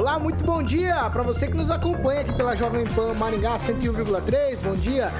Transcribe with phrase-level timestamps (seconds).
[0.00, 4.56] Olá, muito bom dia para você que nos acompanha aqui pela Jovem Pan Maringá 101,3.
[4.62, 5.12] Bom dia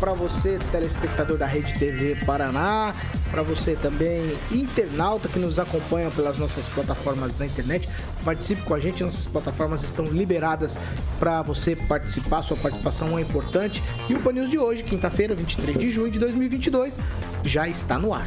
[0.00, 2.94] para você, telespectador da Rede TV Paraná,
[3.30, 7.86] para você também, internauta que nos acompanha pelas nossas plataformas da internet.
[8.24, 10.74] Participe com a gente, nossas plataformas estão liberadas
[11.20, 13.82] para você participar, sua participação é importante.
[14.08, 16.98] E o Pan News de hoje, quinta-feira, 23 de junho de 2022,
[17.44, 18.26] já está no ar.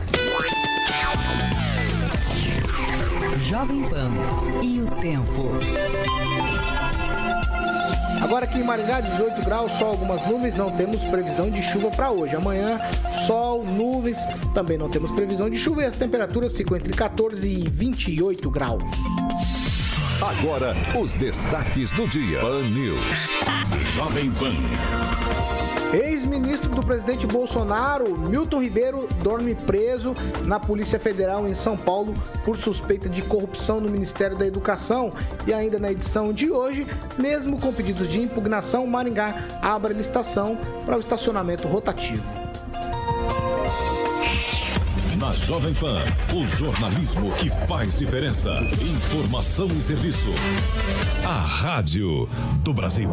[3.48, 4.10] Jovem Pan
[4.62, 5.52] e o tempo.
[8.22, 12.12] Agora aqui em Maringá, 18 graus, só algumas nuvens, não temos previsão de chuva para
[12.12, 12.36] hoje.
[12.36, 12.78] Amanhã,
[13.26, 14.18] sol, nuvens,
[14.54, 18.84] também não temos previsão de chuva e as temperaturas ficam entre 14 e 28 graus.
[20.22, 22.42] Agora, os destaques do dia.
[22.42, 23.30] Pan News.
[23.94, 25.77] Jovem Pan.
[25.94, 30.14] Ex-ministro do presidente Bolsonaro, Milton Ribeiro, dorme preso
[30.44, 32.14] na Polícia Federal em São Paulo
[32.44, 35.12] por suspeita de corrupção no Ministério da Educação.
[35.46, 36.86] E ainda na edição de hoje,
[37.18, 42.24] mesmo com pedidos de impugnação, Maringá abre licitação para o estacionamento rotativo.
[45.18, 46.00] Na Jovem Pan,
[46.32, 48.52] o jornalismo que faz diferença.
[48.80, 50.30] Informação e serviço.
[51.26, 52.30] A Rádio
[52.62, 53.10] do Brasil.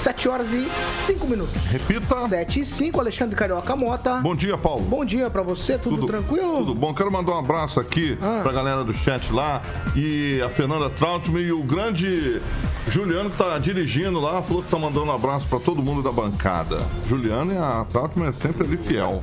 [0.00, 1.66] 7 horas e 5 minutos.
[1.66, 2.26] Repita.
[2.28, 4.14] 7 e 5, Alexandre Carioca Mota.
[4.16, 4.82] Bom dia, Paulo.
[4.82, 6.58] Bom dia pra você, tudo, tranquilo?
[6.58, 6.94] Tudo bom.
[6.94, 8.40] Quero mandar um abraço aqui Ah.
[8.42, 9.60] pra galera do chat lá
[9.94, 12.40] e a Fernanda Trautmann e o grande
[12.88, 16.10] Juliano que tá dirigindo lá, falou que tá mandando um abraço pra todo mundo da
[16.10, 16.80] bancada.
[17.06, 19.20] Juliano e a Trautmann é sempre ali fiel.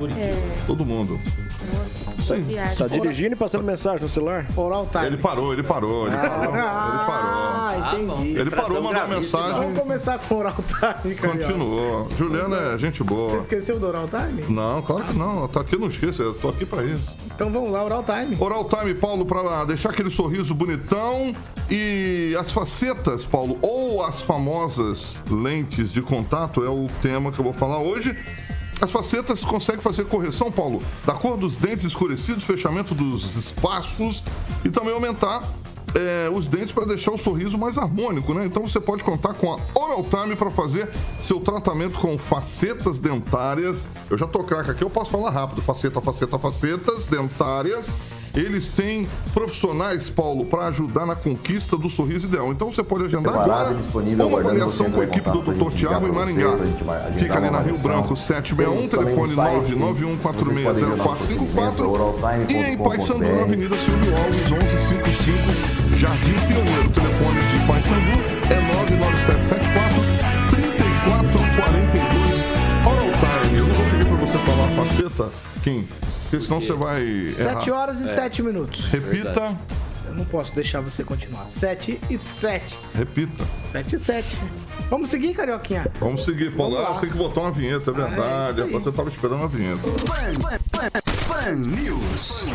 [0.66, 1.18] Todo mundo.
[2.26, 2.46] Sim.
[2.76, 4.46] Tá dirigindo e passando mensagem no celular?
[4.54, 5.06] Oral Time.
[5.06, 6.44] Ele parou, ele parou, ele parou.
[6.54, 8.06] Ele Ah, entendi.
[8.06, 8.26] parou.
[8.26, 9.54] Ele parou, mandou mensagem.
[9.54, 11.14] Vamos começar com o Oral Time.
[11.14, 12.08] Continuou.
[12.16, 13.30] Juliano é gente boa.
[13.30, 14.42] Você esqueceu do Oral Time?
[14.48, 15.48] Não, claro que não.
[15.48, 16.22] Tá aqui, não esqueço.
[16.22, 17.04] Eu tô aqui pra isso.
[17.34, 18.36] Então vamos lá, Oral Time.
[18.38, 21.32] Oral Time, Paulo, para deixar aquele sorriso bonitão
[21.70, 27.44] e as facetas, Paulo, ou as famosas lentes de contato é o tema que eu
[27.44, 28.16] vou falar hoje.
[28.80, 34.22] As facetas conseguem fazer correção, Paulo, da cor dos dentes escurecidos, fechamento dos espaços
[34.64, 35.42] e também aumentar
[35.94, 38.44] é, os dentes para deixar o sorriso mais harmônico, né?
[38.44, 40.88] Então você pode contar com a Oral Time para fazer
[41.20, 43.86] seu tratamento com facetas dentárias.
[44.10, 45.62] Eu já tô craque aqui, eu posso falar rápido.
[45.62, 47.86] Faceta, faceta, facetas dentárias.
[48.34, 52.52] Eles têm profissionais, Paulo, para ajudar na conquista do sorriso ideal.
[52.52, 53.76] Então você pode agendar Preparado
[54.20, 55.72] agora uma avaliação com a equipe do Dr.
[55.72, 56.50] Tiago em Maringá.
[56.56, 57.78] você, Fica ali na Rio.
[57.78, 62.76] Branco 761, Temos também telefone no site, 991460454 vocês podem ver o nosso e em
[62.76, 66.88] procedimento, na Avenida Silvio Alves, 1155, Jardim Pioneiro.
[66.88, 68.18] O telefone de Paysandu
[68.52, 70.02] é 99774
[70.50, 72.44] 3442
[72.86, 73.58] Oral Time.
[73.58, 75.30] Eu não vou pedir pra você falar a faceta,
[75.64, 75.88] Kim,
[76.22, 77.80] porque senão você vai 7 errar.
[77.80, 78.86] horas e 7 minutos.
[78.86, 79.56] Repita,
[80.06, 81.46] Eu não posso deixar você continuar.
[81.48, 82.78] 7 e 7.
[82.94, 83.44] repita.
[83.72, 84.38] 7 e 7.
[84.88, 85.84] Vamos seguir, Carioquinha?
[86.00, 86.76] Vamos seguir, Paulo.
[86.76, 86.96] Vamos lá.
[86.96, 88.60] Ah, tem que botar uma vinheta, é verdade.
[88.62, 88.82] é isso aí.
[88.84, 89.82] Você tava esperando a vinheta.
[91.28, 92.50] Pan News.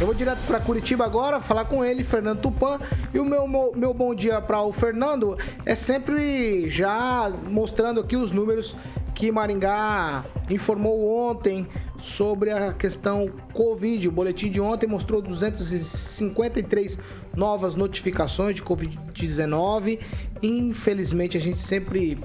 [0.00, 2.78] Eu vou direto para Curitiba agora, falar com ele, Fernando Tupan.
[3.12, 8.16] E o meu, meu, meu bom dia para o Fernando é sempre já mostrando aqui
[8.16, 8.74] os números
[9.14, 11.66] que Maringá informou ontem
[12.00, 14.08] sobre a questão Covid.
[14.08, 16.98] O boletim de ontem mostrou 253
[17.36, 19.98] novas notificações de Covid-19.
[20.42, 22.18] Infelizmente, a gente sempre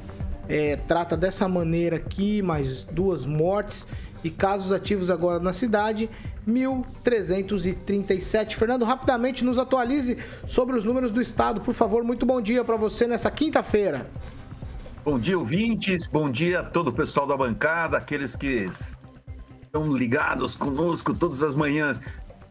[0.47, 3.85] é, trata dessa maneira aqui, mais duas mortes
[4.25, 6.09] e casos ativos agora na cidade,
[6.47, 8.55] 1.337.
[8.55, 10.17] Fernando, rapidamente nos atualize
[10.47, 12.03] sobre os números do estado, por favor.
[12.03, 14.09] Muito bom dia para você nessa quinta-feira.
[15.03, 16.07] Bom dia, ouvintes.
[16.07, 18.67] Bom dia a todo o pessoal da bancada, aqueles que
[19.61, 22.01] estão ligados conosco todas as manhãs.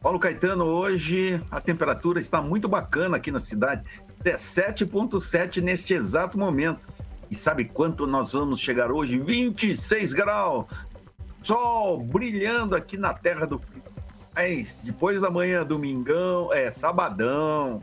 [0.00, 3.82] Paulo Caetano, hoje a temperatura está muito bacana aqui na cidade,
[4.22, 6.86] 17,7 neste exato momento.
[7.28, 9.18] E sabe quanto nós vamos chegar hoje?
[9.18, 10.66] 26 graus.
[11.44, 13.82] Sol brilhando aqui na terra do frio.
[14.34, 17.80] Mas depois da manhã, domingão, é sabadão.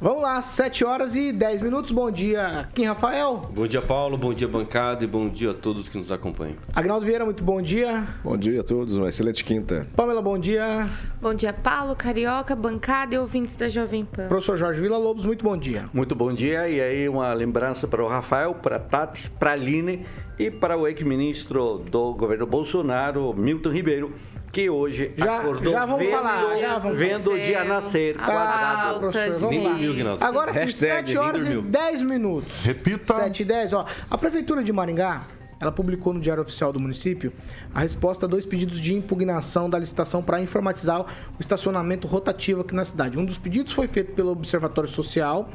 [0.00, 1.92] Vamos lá, 7 horas e 10 minutos.
[1.92, 3.50] Bom dia, Kim Rafael.
[3.52, 4.16] Bom dia, Paulo.
[4.16, 5.04] Bom dia, bancada.
[5.04, 6.56] E bom dia a todos que nos acompanham.
[6.74, 8.06] Agnaldo Vieira, muito bom dia.
[8.24, 8.96] Bom dia a todos.
[8.96, 9.86] Uma excelente quinta.
[9.94, 10.88] Pamela, bom dia.
[11.20, 14.28] Bom dia, Paulo, Carioca, bancada e ouvintes da Jovem Pan.
[14.28, 15.90] Professor Jorge Vila Lobos, muito bom dia.
[15.92, 16.66] Muito bom dia.
[16.70, 20.06] E aí, uma lembrança para o Rafael, para a Tati, para a Aline
[20.38, 24.14] e para o ex-ministro do governo Bolsonaro, Milton Ribeiro
[24.56, 28.16] que hoje já, acordou já vamos vendo, falar, já vamos vendo o dia nascer.
[28.16, 29.74] Tá, professor, vamos lá.
[29.74, 32.64] Mil, Agora sim, 7 horas e 10 minutos.
[32.64, 33.12] Repita.
[33.12, 33.84] 7 e 10, ó.
[34.10, 35.26] A Prefeitura de Maringá
[35.58, 37.32] ela publicou no Diário Oficial do município
[37.74, 42.74] a resposta a dois pedidos de impugnação da licitação para informatizar o estacionamento rotativo aqui
[42.74, 43.18] na cidade.
[43.18, 45.48] Um dos pedidos foi feito pelo Observatório Social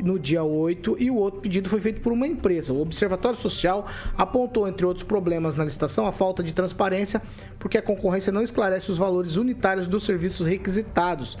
[0.00, 2.72] no dia 8 e o outro pedido foi feito por uma empresa.
[2.72, 7.20] O Observatório Social apontou, entre outros problemas na licitação, a falta de transparência,
[7.58, 11.38] porque a concorrência não esclarece os valores unitários dos serviços requisitados.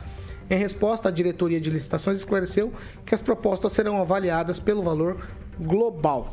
[0.50, 2.72] Em resposta, a diretoria de licitações esclareceu
[3.06, 5.16] que as propostas serão avaliadas pelo valor
[5.58, 6.32] global.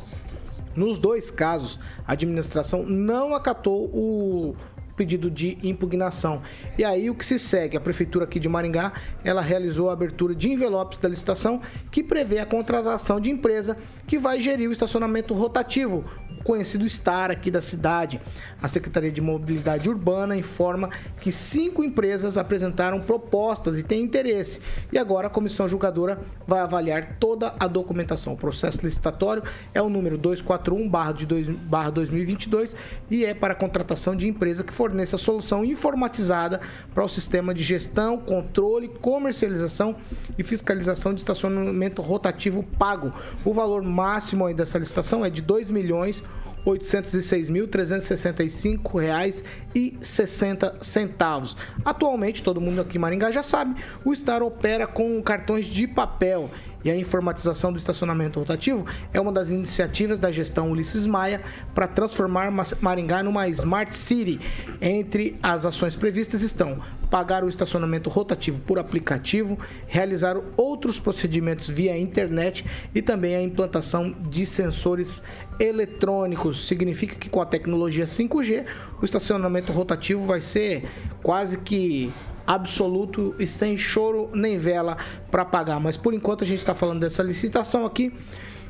[0.75, 4.55] Nos dois casos, a administração não acatou o
[4.99, 6.41] pedido de impugnação.
[6.77, 7.77] E aí o que se segue?
[7.77, 8.91] A prefeitura aqui de Maringá,
[9.23, 14.19] ela realizou a abertura de envelopes da licitação que prevê a contratação de empresa que
[14.19, 16.03] vai gerir o estacionamento rotativo,
[16.43, 18.19] conhecido estar aqui da cidade.
[18.61, 20.89] A Secretaria de Mobilidade Urbana informa
[21.21, 24.59] que cinco empresas apresentaram propostas e têm interesse.
[24.91, 28.33] E agora a comissão julgadora vai avaliar toda a documentação.
[28.33, 29.43] O processo licitatório
[29.73, 32.75] é o número 241-2022
[33.09, 36.59] e é para a contratação de empresa que forneça solução informatizada
[36.93, 39.95] para o sistema de gestão, controle, comercialização
[40.37, 43.13] e fiscalização de estacionamento rotativo pago.
[43.45, 46.23] O valor máximo dessa licitação é de 2 milhões
[46.71, 49.43] 806.365 reais
[49.73, 51.55] e 60 centavos.
[51.83, 56.49] Atualmente, todo mundo aqui em Maringá já sabe, o Star opera com cartões de papel
[56.83, 61.41] e a informatização do estacionamento rotativo é uma das iniciativas da gestão Ulisses Maia
[61.73, 64.39] para transformar Maringá numa Smart City.
[64.81, 71.97] Entre as ações previstas estão pagar o estacionamento rotativo por aplicativo, realizar outros procedimentos via
[71.97, 75.21] internet e também a implantação de sensores
[75.59, 76.67] eletrônicos.
[76.67, 78.65] Significa que com a tecnologia 5G,
[79.01, 80.87] o estacionamento rotativo vai ser
[81.21, 82.13] quase que
[82.49, 84.97] absoluto e sem choro nem vela
[85.29, 85.79] para pagar.
[85.79, 88.11] Mas por enquanto a gente está falando dessa licitação aqui.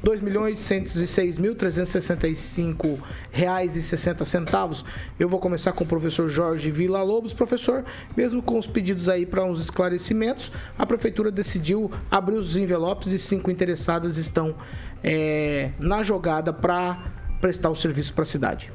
[0.03, 2.99] 2.806.365
[3.31, 4.85] reais e 60 centavos.
[5.19, 7.33] Eu vou começar com o professor Jorge Vila Lobos.
[7.33, 7.83] Professor,
[8.15, 13.19] mesmo com os pedidos aí para uns esclarecimentos, a prefeitura decidiu abrir os envelopes e
[13.19, 14.55] cinco interessadas estão
[15.03, 18.71] é, na jogada para prestar o serviço para a cidade.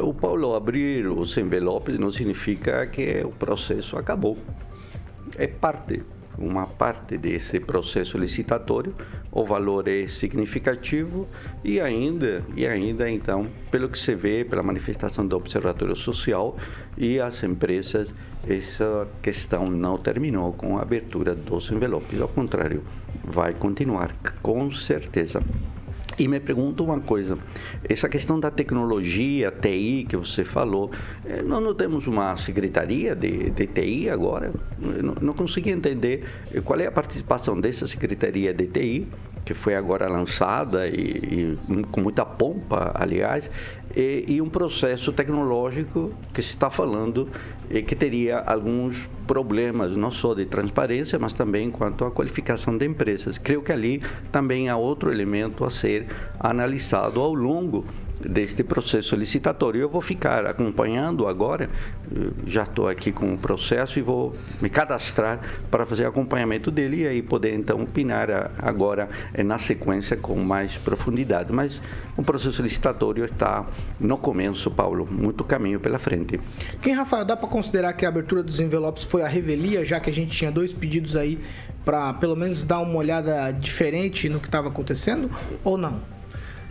[0.00, 4.36] O Paulo, abrir os envelopes não significa que o processo acabou.
[5.36, 6.02] É parte,
[6.36, 8.92] uma parte desse processo licitatório.
[9.30, 11.28] O valor é significativo
[11.62, 16.56] e ainda, e ainda então, pelo que se vê pela manifestação do Observatório Social
[16.98, 18.12] e as empresas,
[18.48, 22.20] essa questão não terminou com a abertura dos envelopes.
[22.20, 22.82] Ao contrário,
[23.22, 25.40] vai continuar com certeza.
[26.18, 27.36] E me pergunto uma coisa,
[27.88, 30.90] essa questão da tecnologia, TI que você falou,
[31.24, 34.52] eh, nós não temos uma secretaria de, de TI agora?
[34.78, 36.24] Não, não consegui entender
[36.64, 39.08] qual é a participação dessa secretaria de TI
[39.44, 43.50] que foi agora lançada e, e com muita pompa, aliás,
[43.94, 47.28] e, e, um processo tecnológico que se está falando
[47.70, 52.86] e que teria alguns problemas, não só de transparência, mas também quanto à qualificação de
[52.86, 53.38] empresas.
[53.38, 56.06] Creio que ali também há outro elemento a ser
[56.40, 57.84] analisado ao longo
[58.20, 59.80] deste processo licitatório.
[59.80, 61.68] Eu vou ficar acompanhando agora,
[62.46, 65.40] já estou aqui com o processo e vou me cadastrar
[65.70, 70.76] para fazer acompanhamento dele e aí poder então opinar agora eh, na sequência com mais
[70.76, 71.52] profundidade.
[71.52, 71.80] Mas
[72.16, 73.66] o processo licitatório está
[73.98, 76.40] no começo, Paulo, muito caminho pela frente.
[76.80, 80.10] Quem, Rafael, dá para considerar que a abertura dos envelopes foi a revelia, já que
[80.10, 81.38] a gente tinha dois pedidos aí
[81.84, 85.30] para pelo menos dar uma olhada diferente no que estava acontecendo
[85.62, 86.00] ou não?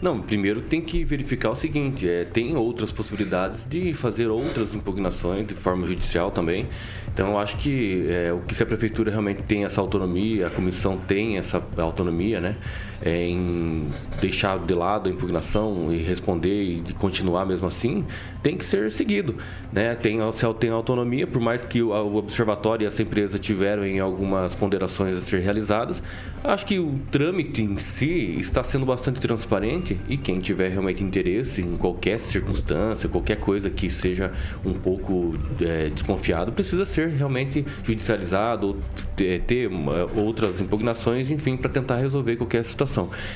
[0.04, 5.48] Não, primeiro tem que verificar o seguinte: é, tem outras possibilidades de fazer outras impugnações
[5.48, 6.68] de forma judicial também.
[7.08, 10.50] Então, eu acho que é, o que se a prefeitura realmente tem essa autonomia, a
[10.50, 12.58] comissão tem essa autonomia, né,
[13.04, 13.90] é, em
[14.22, 18.06] deixar de lado a impugnação e responder e continuar mesmo assim,
[18.42, 19.36] tem que ser seguido,
[19.72, 19.94] né?
[19.96, 24.00] Tem se tem autonomia, por mais que o, o observatório e essa empresa tiveram em
[24.00, 26.02] algumas ponderações a ser realizadas,
[26.44, 31.62] acho que o trâmite em si está sendo bastante transparente e quem tiver realmente interesse
[31.62, 34.32] em qualquer circunstância, qualquer coisa que seja
[34.64, 38.78] um pouco é, desconfiado, precisa ser realmente judicializado ou
[39.16, 39.70] ter, ter
[40.16, 42.93] outras impugnações, enfim, para tentar resolver qualquer situação.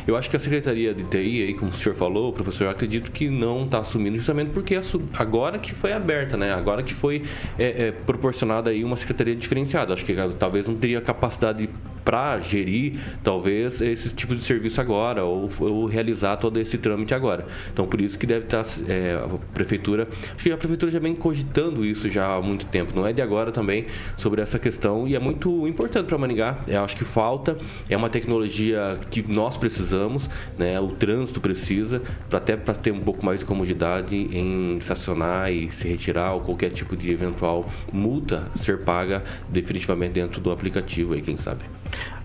[0.08, 3.12] Eu acho que a Secretaria de TI, aí, como o senhor falou, professor, eu acredito
[3.12, 4.80] que não está assumindo justamente porque
[5.14, 6.54] agora que foi aberta, né?
[6.54, 7.24] Agora que foi
[7.58, 9.94] é, é, proporcionada aí uma secretaria diferenciada.
[9.94, 11.70] Acho que talvez não teria capacidade
[12.08, 17.46] para gerir, talvez, esse tipo de serviço agora, ou, ou, realizar todo esse trâmite agora.
[17.74, 20.08] Então, por isso que deve estar é, a prefeitura.
[20.34, 23.22] Acho que a prefeitura já vem cogitando isso já há muito tempo, não é de
[23.22, 26.60] agora também, sobre essa questão, e é muito importante para Maningá.
[26.66, 27.58] Eu acho que falta,
[27.90, 30.80] é uma tecnologia que nós precisamos, né?
[30.80, 35.72] o trânsito precisa, pra, até para ter um pouco mais de comodidade em estacionar e
[35.72, 41.22] se retirar, ou qualquer tipo de eventual multa ser paga definitivamente dentro do aplicativo aí,
[41.22, 41.63] quem sabe.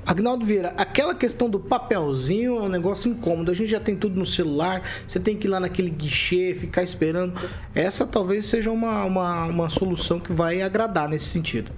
[0.04, 3.52] Agnaldo Vieira, aquela questão do papelzinho é um negócio incômodo.
[3.52, 6.82] A gente já tem tudo no celular, você tem que ir lá naquele guichê, ficar
[6.82, 7.34] esperando.
[7.72, 11.70] Essa talvez seja uma, uma, uma solução que vai agradar nesse sentido.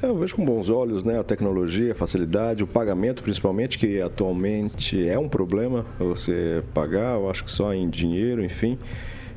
[0.00, 5.08] Eu vejo com bons olhos né, a tecnologia, a facilidade, o pagamento principalmente, que atualmente
[5.08, 8.78] é um problema você pagar, eu acho que só em dinheiro, enfim.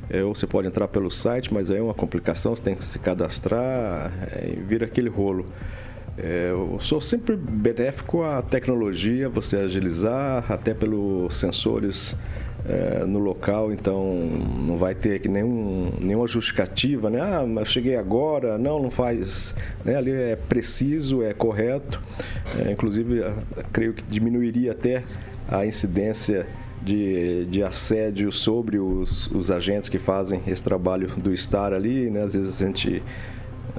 [0.08, 2.84] É, ou você pode entrar pelo site, mas aí é uma complicação, você tem que
[2.84, 5.46] se cadastrar, é, vira aquele rolo.
[6.16, 12.14] É, eu sou sempre benéfico à tecnologia, você agilizar, até pelos sensores
[12.68, 17.20] é, no local, então não vai ter nenhum, nenhuma justificativa, né?
[17.20, 19.54] Ah, mas cheguei agora, não, não faz.
[19.84, 19.96] Né?
[19.96, 22.00] Ali é preciso, é correto.
[22.58, 23.24] É, inclusive,
[23.72, 25.02] creio que diminuiria até
[25.48, 26.46] a incidência
[26.80, 32.22] de, de assédio sobre os, os agentes que fazem esse trabalho do estar ali, né?
[32.22, 33.02] Às vezes a gente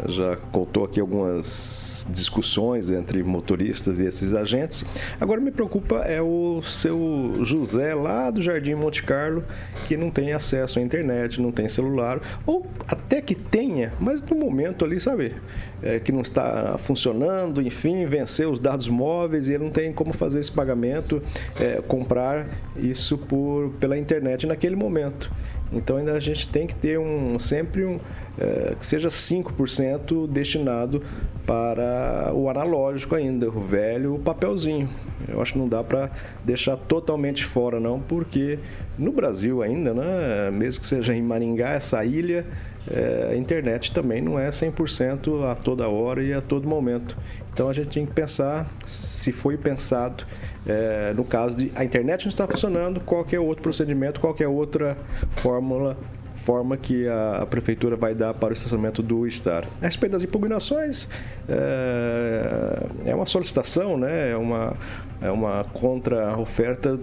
[0.07, 4.83] já contou aqui algumas discussões entre motoristas e esses agentes.
[5.19, 9.43] Agora me preocupa é o seu José lá do Jardim Monte Carlo,
[9.88, 14.35] que não tem acesso à internet, não tem celular, ou até que tenha, mas no
[14.35, 15.33] momento ali, sabe,
[15.81, 20.13] é, que não está funcionando, enfim, venceu os dados móveis e ele não tem como
[20.13, 21.21] fazer esse pagamento,
[21.59, 25.31] é, comprar isso por, pela internet naquele momento.
[25.71, 28.00] Então ainda a gente tem que ter um sempre um
[28.38, 31.02] é, que seja 5% destinado
[31.46, 34.90] para o analógico ainda, o velho o papelzinho.
[35.28, 36.10] Eu acho que não dá para
[36.44, 38.60] deixar totalmente fora não, porque
[38.98, 42.46] no Brasil ainda, né, mesmo que seja em Maringá, essa ilha,
[42.90, 47.18] é, a internet também não é 100% a toda hora e a todo momento.
[47.54, 50.25] Então a gente tem que pensar se foi pensado
[50.66, 54.48] é, no caso de a internet não está funcionando, qual é outro procedimento, qual é
[54.48, 54.98] outra
[55.32, 55.98] fórmula
[56.43, 59.65] forma que a, a, prefeitura vai dar para o estacionamento do estar.
[59.81, 61.07] A respeito das impugnações,
[61.47, 64.31] é, é uma solicitação, né?
[64.31, 64.73] é uma,
[65.21, 67.00] é uma contra-oferta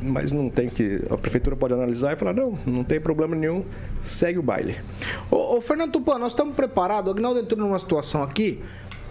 [0.00, 1.02] mas não tem que.
[1.10, 3.64] A prefeitura pode analisar e falar: não, não tem problema nenhum,
[4.00, 4.76] segue o baile.
[5.28, 7.10] Ô, ô Fernando Tupan, nós estamos preparados.
[7.10, 8.62] O Agnaldo entrou numa situação aqui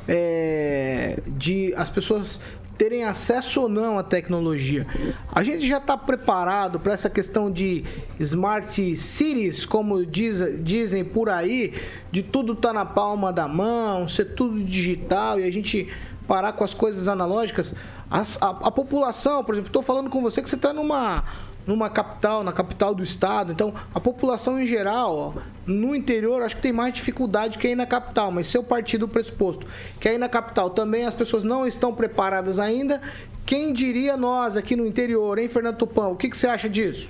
[0.07, 2.39] é, de as pessoas
[2.77, 4.85] terem acesso ou não à tecnologia.
[5.33, 7.83] A gente já está preparado para essa questão de
[8.19, 11.73] smart cities, como diz, dizem por aí,
[12.11, 15.91] de tudo tá na palma da mão, ser tudo digital e a gente
[16.27, 17.73] parar com as coisas analógicas.
[18.09, 21.23] a, a população, por exemplo, estou falando com você que você está numa
[21.67, 23.51] numa capital, na capital do estado.
[23.51, 27.75] Então, a população em geral, ó, no interior, acho que tem mais dificuldade que aí
[27.75, 28.31] na capital.
[28.31, 29.67] Mas se eu partir do pressuposto
[29.99, 33.01] que aí na capital também as pessoas não estão preparadas ainda,
[33.47, 36.11] Quem diria nós aqui no interior, hein, Fernando Tupão?
[36.11, 37.09] O que, que você acha disso?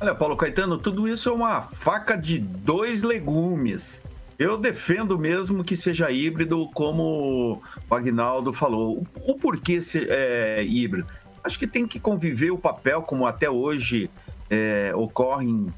[0.00, 4.02] Olha, Paulo Caetano, tudo isso é uma faca de dois legumes.
[4.36, 9.06] Eu defendo mesmo que seja híbrido, como o Agnaldo falou.
[9.24, 11.06] O porquê ser é, híbrido?
[11.46, 14.10] Acho que tem que conviver o papel, como até hoje
[14.50, 15.72] é, ocorre em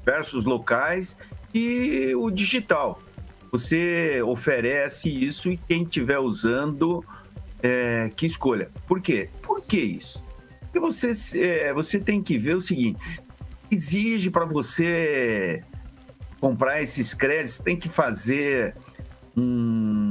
[0.00, 1.16] diversos locais,
[1.54, 3.00] e o digital.
[3.50, 7.02] Você oferece isso e quem estiver usando,
[7.62, 8.70] é, que escolha.
[8.86, 9.30] Por quê?
[9.40, 10.22] Por que isso?
[10.60, 13.00] Porque você, é, você tem que ver o seguinte:
[13.70, 15.64] exige para você
[16.38, 18.74] comprar esses créditos, tem que fazer
[19.34, 20.03] um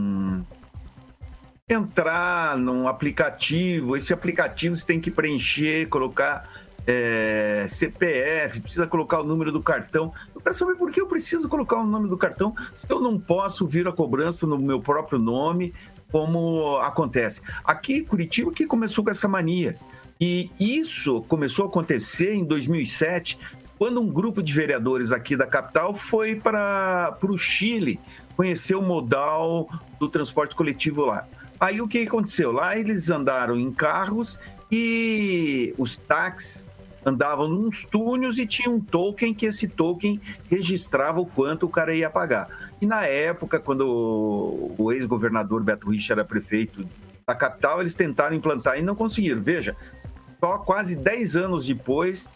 [1.73, 6.47] entrar num aplicativo, esse aplicativo você tem que preencher, colocar
[6.85, 10.13] é, CPF, precisa colocar o número do cartão.
[10.33, 13.19] Eu quero saber por que eu preciso colocar o nome do cartão se eu não
[13.19, 15.73] posso vir a cobrança no meu próprio nome,
[16.11, 17.41] como acontece.
[17.63, 19.75] Aqui Curitiba que começou com essa mania.
[20.19, 23.37] E isso começou a acontecer em 2007,
[23.77, 27.99] quando um grupo de vereadores aqui da capital foi para o Chile
[28.35, 31.27] conhecer o modal do transporte coletivo lá.
[31.63, 32.51] Aí o que aconteceu?
[32.51, 34.37] Lá eles andaram em carros
[34.69, 36.67] e os táxis
[37.05, 40.19] andavam nos túneis e tinha um token que esse token
[40.51, 42.49] registrava o quanto o cara ia pagar.
[42.81, 43.87] E na época, quando
[44.77, 46.85] o ex-governador Beto Rich era prefeito
[47.25, 49.41] da capital, eles tentaram implantar e não conseguiram.
[49.41, 49.73] Veja,
[50.41, 52.29] só quase 10 anos depois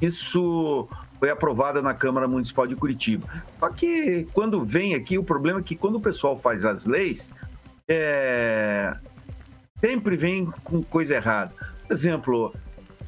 [0.00, 3.26] isso foi aprovado na Câmara Municipal de Curitiba.
[3.58, 7.32] Só que quando vem aqui, o problema é que quando o pessoal faz as leis,
[7.88, 8.96] é...
[9.80, 11.52] sempre vem com coisa errada.
[11.86, 12.54] Por exemplo,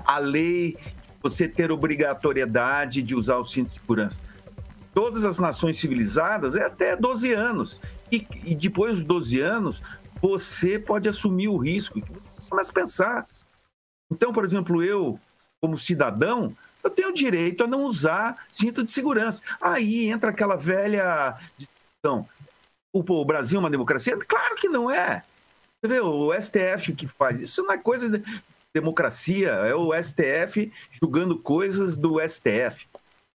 [0.05, 0.77] a lei,
[1.23, 4.21] você ter obrigatoriedade de usar o cinto de segurança.
[4.95, 7.81] Todas as nações civilizadas é até 12 anos.
[8.11, 9.83] E, e depois dos 12 anos,
[10.21, 12.01] você pode assumir o risco.
[12.49, 13.27] Começa a pensar.
[14.11, 15.21] Então, por exemplo, eu,
[15.61, 19.43] como cidadão, eu tenho direito a não usar cinto de segurança.
[19.61, 22.27] Aí entra aquela velha discussão.
[22.93, 24.17] O, Brasil é uma democracia?
[24.17, 25.23] Claro que não é.
[25.81, 28.43] Você vê, o STF que faz isso não é coisa de
[28.75, 32.89] democracia, é o STF julgando coisas do STF.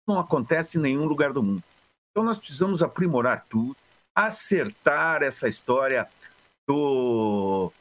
[0.08, 1.64] Não acontece em nenhum lugar do mundo.
[2.12, 3.76] Então nós precisamos aprimorar tudo,
[4.16, 6.08] acertar essa história
[6.68, 7.72] do,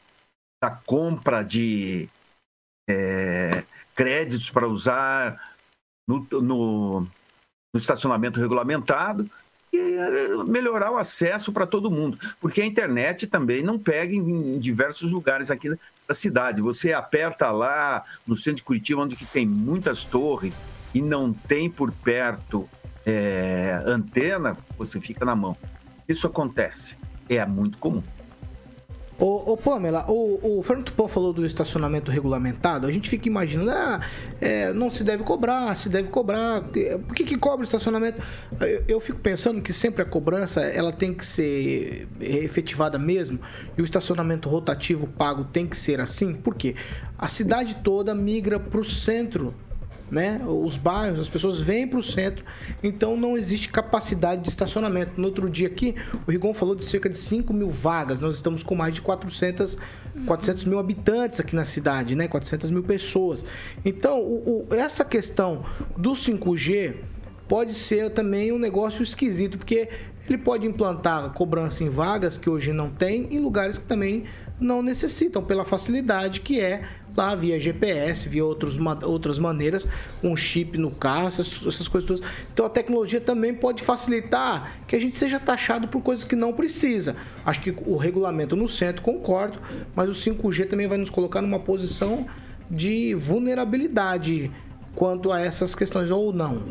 [0.61, 2.07] da compra de
[2.89, 3.63] é,
[3.95, 5.55] créditos para usar
[6.07, 9.29] no, no, no estacionamento regulamentado
[10.47, 15.49] melhorar o acesso para todo mundo, porque a internet também não pega em, diversos lugares
[15.49, 15.69] aqui
[16.07, 16.61] da cidade.
[16.61, 21.91] Você aperta lá no centro de Curitiba, onde tem muitas torres e não tem por
[21.91, 22.69] perto
[23.05, 25.57] é, antena, você fica na mão.
[26.07, 26.95] Isso acontece,
[27.27, 28.03] é muito comum.
[29.19, 32.87] Ô, ô Pamela, o, o Fernando Tupão falou do estacionamento regulamentado.
[32.87, 33.99] A gente fica imaginando, ah,
[34.41, 36.61] é, não se deve cobrar, se deve cobrar.
[36.61, 38.21] Por que, que cobra o estacionamento?
[38.59, 43.39] Eu, eu, fico pensando que sempre a cobrança ela tem que ser efetivada mesmo
[43.77, 46.33] e o estacionamento rotativo pago tem que ser assim.
[46.33, 46.75] Por quê?
[47.17, 49.53] A cidade toda migra para o centro
[50.11, 50.41] né?
[50.45, 52.45] Os bairros, as pessoas vêm para o centro,
[52.83, 55.19] então não existe capacidade de estacionamento.
[55.19, 55.95] No outro dia aqui,
[56.27, 58.19] o Rigon falou de cerca de 5 mil vagas.
[58.19, 59.77] Nós estamos com mais de 400,
[60.25, 62.27] 400 mil habitantes aqui na cidade, né?
[62.27, 63.43] 400 mil pessoas.
[63.83, 65.65] Então, o, o, essa questão
[65.97, 66.95] do 5G
[67.47, 69.89] pode ser também um negócio esquisito, porque
[70.27, 74.23] ele pode implantar cobrança em vagas que hoje não tem, em lugares que também
[74.59, 76.83] não necessitam, pela facilidade que é
[77.15, 79.85] lá via GPS, via outros, outras maneiras,
[80.23, 82.23] um chip no carro, essas, essas coisas todas.
[82.53, 86.53] Então a tecnologia também pode facilitar que a gente seja taxado por coisas que não
[86.53, 87.15] precisa.
[87.45, 89.59] Acho que o regulamento no centro, concordo,
[89.95, 92.25] mas o 5G também vai nos colocar numa posição
[92.69, 94.51] de vulnerabilidade
[94.95, 96.63] quanto a essas questões ou não.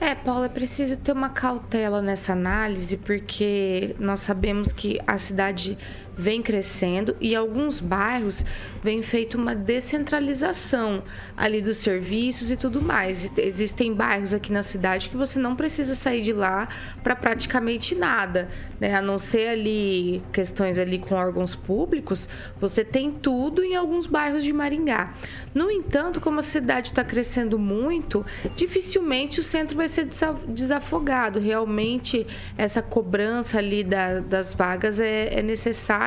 [0.00, 5.78] É, Paula, é preciso ter uma cautela nessa análise, porque nós sabemos que a cidade
[6.16, 8.44] vem crescendo e alguns bairros
[8.82, 11.02] vem feito uma descentralização
[11.36, 13.30] ali dos serviços e tudo mais.
[13.36, 16.68] Existem bairros aqui na cidade que você não precisa sair de lá
[17.02, 18.48] para praticamente nada,
[18.78, 18.94] né?
[18.94, 22.28] A não ser ali questões ali com órgãos públicos,
[22.60, 25.14] você tem tudo em alguns bairros de Maringá.
[25.54, 28.24] No entanto, como a cidade está crescendo muito,
[28.54, 30.08] dificilmente o centro vai ser
[30.48, 31.40] desafogado.
[31.40, 36.03] Realmente essa cobrança ali da, das vagas é, é necessária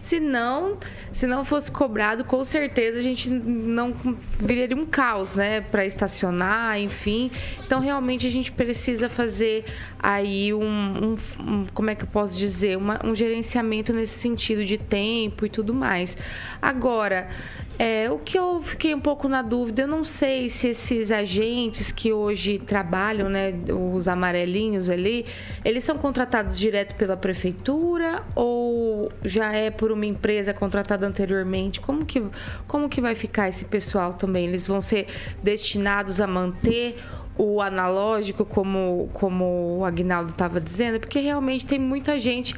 [0.00, 0.78] Se não,
[1.12, 3.94] se não fosse cobrado, com certeza a gente não
[4.38, 7.30] viria um caos, né, para estacionar, enfim.
[7.64, 9.64] Então realmente a gente precisa fazer
[9.98, 14.64] aí um, um, um como é que eu posso dizer, Uma, um gerenciamento nesse sentido
[14.64, 16.16] de tempo e tudo mais.
[16.60, 17.28] Agora,
[17.78, 21.90] É, o que eu fiquei um pouco na dúvida, eu não sei se esses agentes
[21.90, 23.52] que hoje trabalham, né,
[23.92, 25.26] os amarelinhos ali,
[25.64, 31.80] eles são contratados direto pela prefeitura ou já é por uma empresa contratada anteriormente?
[31.80, 32.22] Como que,
[32.68, 34.46] como que vai ficar esse pessoal também?
[34.46, 35.06] Eles vão ser
[35.42, 36.96] destinados a manter
[37.36, 42.54] o analógico, como, como o Agnaldo estava dizendo, porque realmente tem muita gente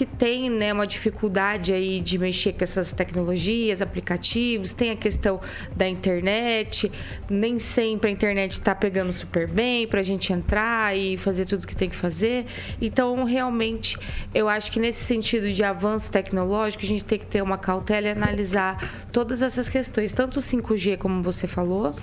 [0.00, 5.38] que tem né, uma dificuldade aí de mexer com essas tecnologias, aplicativos, tem a questão
[5.76, 6.90] da internet,
[7.28, 11.66] nem sempre a internet está pegando super bem para a gente entrar e fazer tudo
[11.66, 12.46] que tem que fazer.
[12.80, 13.98] Então, realmente,
[14.34, 18.06] eu acho que nesse sentido de avanço tecnológico, a gente tem que ter uma cautela
[18.06, 21.94] e analisar todas essas questões, tanto o 5G, como você falou,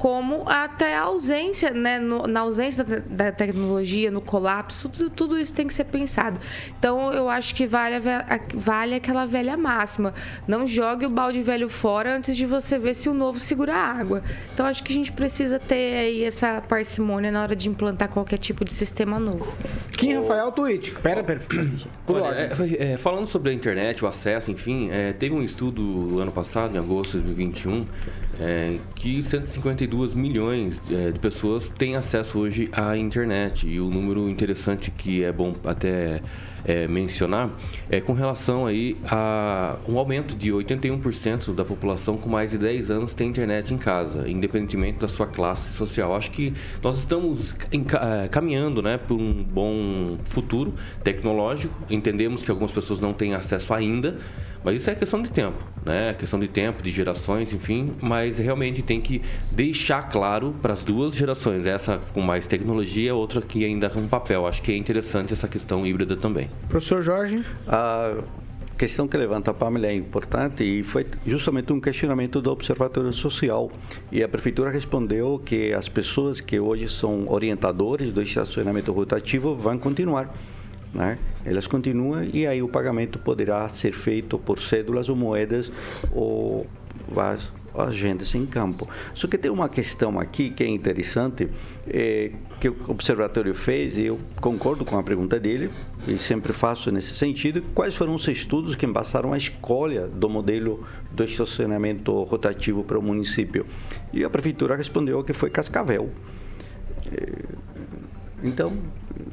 [0.00, 5.38] como até a ausência, né, no, na ausência da, da, tecnologia, no colapso, tudo, tudo,
[5.38, 6.40] isso tem que ser pensado.
[6.78, 10.14] Então, eu acho que vale, a, vale aquela velha máxima.
[10.46, 13.82] Não jogue o balde velho fora antes de você ver se o novo segura a
[13.82, 14.22] água.
[14.52, 18.38] Então, acho que a gente precisa ter aí essa parcimônia na hora de implantar qualquer
[18.38, 19.56] tipo de sistema novo.
[19.96, 20.92] Kim Rafael Twitch.
[21.02, 21.40] Pera, pera.
[22.06, 26.32] Olha, é, é, falando sobre a internet, o acesso, enfim, é, teve um estudo ano
[26.32, 27.86] passado, em agosto de 2021,
[28.40, 33.66] é, que 152 milhões é, de pessoas têm acesso hoje à internet.
[33.66, 36.22] E o número interessante que é bom até
[36.64, 36.86] é,
[37.20, 37.50] mencionar
[37.90, 42.90] é com relação aí a um aumento de 81% da população com mais de 10
[42.90, 46.14] anos tem internet em casa, independentemente da sua classe social.
[46.14, 51.74] Acho que nós estamos é, caminhando né, por um bom futuro tecnológico.
[51.90, 54.18] Entendemos que algumas pessoas não têm acesso ainda,
[54.64, 56.10] mas isso é questão de tempo, né?
[56.10, 57.92] É questão de tempo, de gerações, enfim.
[58.00, 63.40] Mas realmente tem que deixar claro para as duas gerações, essa com mais tecnologia, outra
[63.40, 64.46] que ainda com papel.
[64.46, 66.48] Acho que é interessante essa questão híbrida também.
[66.68, 67.44] Professor Jorge?
[67.66, 68.18] A
[68.76, 73.70] questão que levanta a Pamela é importante e foi justamente um questionamento do Observatório Social.
[74.10, 79.78] E a Prefeitura respondeu que as pessoas que hoje são orientadores do estacionamento rotativo vão
[79.78, 80.34] continuar
[80.92, 81.18] né?
[81.44, 85.70] Elas continuam e aí o pagamento poderá ser feito por cédulas ou moedas
[86.12, 86.66] ou
[87.16, 88.88] as agentes em campo.
[89.14, 91.48] Só que tem uma questão aqui que é interessante,
[91.86, 95.70] é, que o observatório fez, e eu concordo com a pergunta dele,
[96.06, 100.84] e sempre faço nesse sentido, quais foram os estudos que embaçaram a escolha do modelo
[101.12, 103.64] do estacionamento rotativo para o município?
[104.12, 106.10] E a prefeitura respondeu que foi Cascavel.
[107.12, 107.32] É,
[108.42, 108.72] então,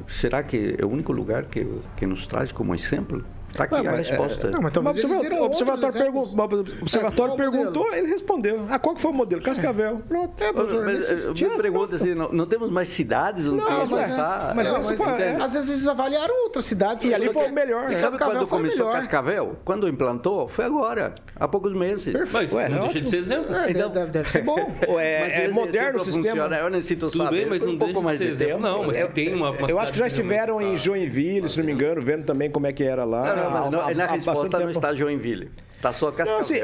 [0.06, 1.66] será que é o único lugar que,
[1.96, 3.24] que nos traz como exemplo?
[3.50, 4.46] Está aqui não, a resposta.
[4.46, 8.66] É, não, mas talvez o observatório, pergun o observatório é, perguntou, ele respondeu.
[8.68, 9.42] Ah, qual que foi o modelo?
[9.42, 10.02] Cascavel.
[10.06, 10.42] Pronto.
[10.42, 14.06] É, professor, mas, me pergunta assim, não, não, temos mais cidades onde não, mas, é,
[14.54, 17.88] mas, não, mas é, às vezes eles avaliaram outras cidades e ali foi o melhor.
[17.88, 17.98] Né?
[17.98, 18.92] Sabe quando começou melhor.
[18.92, 19.56] Cascavel?
[19.64, 20.48] Quando implantou?
[20.48, 22.12] Foi agora, há poucos meses.
[22.12, 22.54] Perfeito.
[22.54, 23.54] Ué, não deixa de ser exemplo.
[23.54, 24.58] É, então, deve, deve ser bom.
[24.98, 26.28] é, é moderno o sistema.
[26.28, 26.58] Funciona.
[26.58, 27.40] Eu necessito Tudo saber.
[27.40, 28.60] bem, mas não um pouco mais de tempo.
[28.60, 31.72] Não, mas se tem uma Eu acho que já estiveram em Joinville, se não me
[31.72, 33.37] engano, vendo também como é que era lá.
[33.38, 35.50] Não, não, mas na resposta não está Joinville.
[35.78, 36.38] Está só Cascavel.
[36.38, 36.56] Não, sim,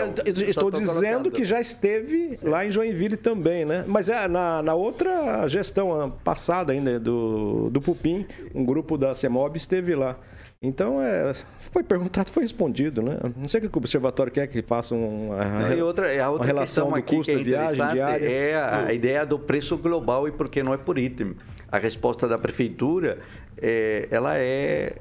[0.49, 3.85] estou dizendo que já esteve lá em Joinville também, né?
[3.87, 9.57] Mas é, na, na outra gestão passada ainda do, do Pupim, um grupo da CEMOB
[9.57, 10.17] esteve lá.
[10.61, 13.19] Então, é, foi perguntado, foi respondido, né?
[13.37, 15.37] Não sei o que o observatório quer que faça uma,
[15.77, 18.33] e outra, a outra relação do custo é de viagem diárias.
[18.33, 21.37] É a, a, ideia do preço global e por que não é por item.
[21.71, 23.19] A resposta da prefeitura,
[23.61, 24.97] é, ela é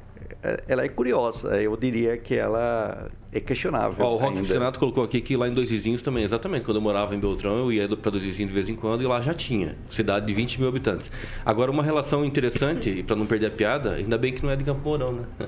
[0.67, 1.62] ela é curiosa.
[1.62, 4.06] Eu diria que ela é questionável.
[4.06, 6.65] Ó, o Rock Senato colocou aqui que lá em Dois Vizinhos também, exatamente.
[6.65, 9.08] Quando eu morava em Beltrão, eu ia para Dois Vizinhos de vez em quando e
[9.08, 9.75] lá já tinha.
[9.89, 11.10] Cidade de 20 mil habitantes.
[11.45, 14.56] Agora, uma relação interessante, e para não perder a piada, ainda bem que não é
[14.56, 15.25] de Campo Mourão, né?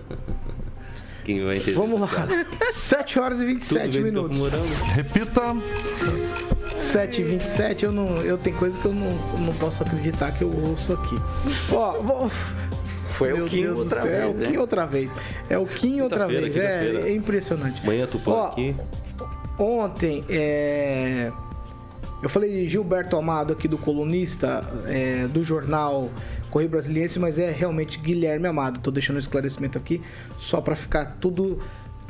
[1.25, 2.27] Quem vai entender Vamos lá.
[2.71, 4.39] 7 horas e 27 minutos.
[4.39, 4.49] Né?
[4.93, 5.41] Repita.
[6.77, 10.43] 7 e 27 eu não eu tenho coisa que eu não, não posso acreditar que
[10.43, 11.15] eu ouço aqui.
[11.71, 12.31] Ó, vou
[13.15, 14.13] foi Meu o Kim Deus outra vez.
[14.13, 14.59] É o Kim né?
[14.59, 15.11] outra vez.
[15.49, 16.55] É o Kim outra vez.
[16.55, 17.81] É, é, impressionante.
[17.83, 18.75] Amanhã tu pode aqui.
[19.57, 21.31] Ontem, é...
[22.21, 26.09] eu falei de Gilberto Amado aqui do colunista é, do jornal
[26.49, 28.79] Correio Brasiliense, mas é realmente Guilherme Amado.
[28.81, 30.01] Tô deixando um esclarecimento aqui
[30.37, 31.59] só para ficar tudo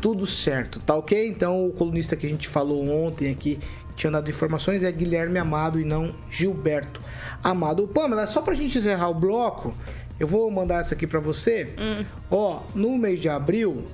[0.01, 1.27] tudo certo, tá ok?
[1.27, 3.59] Então o colunista que a gente falou ontem aqui
[3.95, 7.01] tinha dado informações é Guilherme Amado e não Gilberto
[7.43, 7.87] Amado.
[7.87, 9.73] Pamela, só pra gente encerrar o bloco,
[10.19, 11.73] eu vou mandar essa aqui para você.
[11.78, 12.06] Hum.
[12.30, 13.86] Ó, no mês de abril,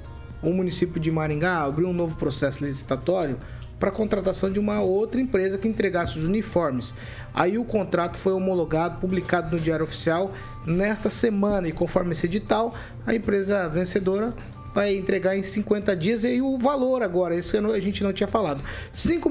[0.42, 3.38] o município de Maringá abriu um novo processo licitatório
[3.80, 6.94] para a contratação de uma outra empresa que entregasse os uniformes.
[7.34, 10.32] Aí o contrato foi homologado, publicado no Diário Oficial
[10.66, 12.76] nesta semana e conforme esse edital,
[13.08, 14.36] a empresa vencedora
[14.74, 18.28] vai entregar em 50 dias e o valor agora, esse ano a gente não tinha
[18.28, 18.60] falado.
[18.60, 19.30] R$ 5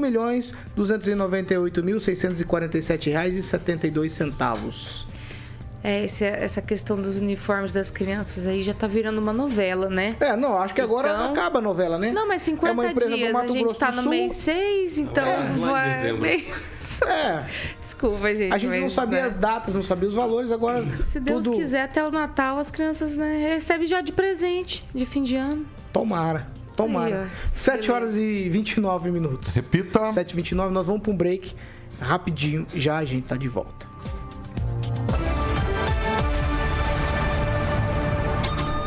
[5.82, 10.14] É, esse- essa questão dos uniformes das crianças aí já tá virando uma novela, né?
[10.20, 12.12] É, não, acho que agora Então- acaba a novela, né?
[12.12, 14.10] Não, mas É uma 50 empresa do dias, a gente Grosso tá no Sul.
[14.10, 15.96] mês 6, então É, vai...
[16.02, 16.70] dezembro.
[17.06, 17.44] É,
[17.80, 18.52] Desculpa, gente.
[18.52, 19.26] a gente não mas, sabia né?
[19.28, 21.56] as datas, não sabia os valores, agora Se Deus tudo...
[21.56, 25.64] quiser, até o Natal as crianças né, recebem já de presente, de fim de ano.
[25.94, 27.22] Tomara, tomara.
[27.22, 27.48] Aí, ó.
[27.54, 27.92] 7 Beleza.
[27.94, 29.54] horas e 29 minutos.
[29.54, 30.12] Repita.
[30.12, 31.54] 7 e 29 nós vamos para um break
[31.98, 33.86] rapidinho, já a gente tá de volta.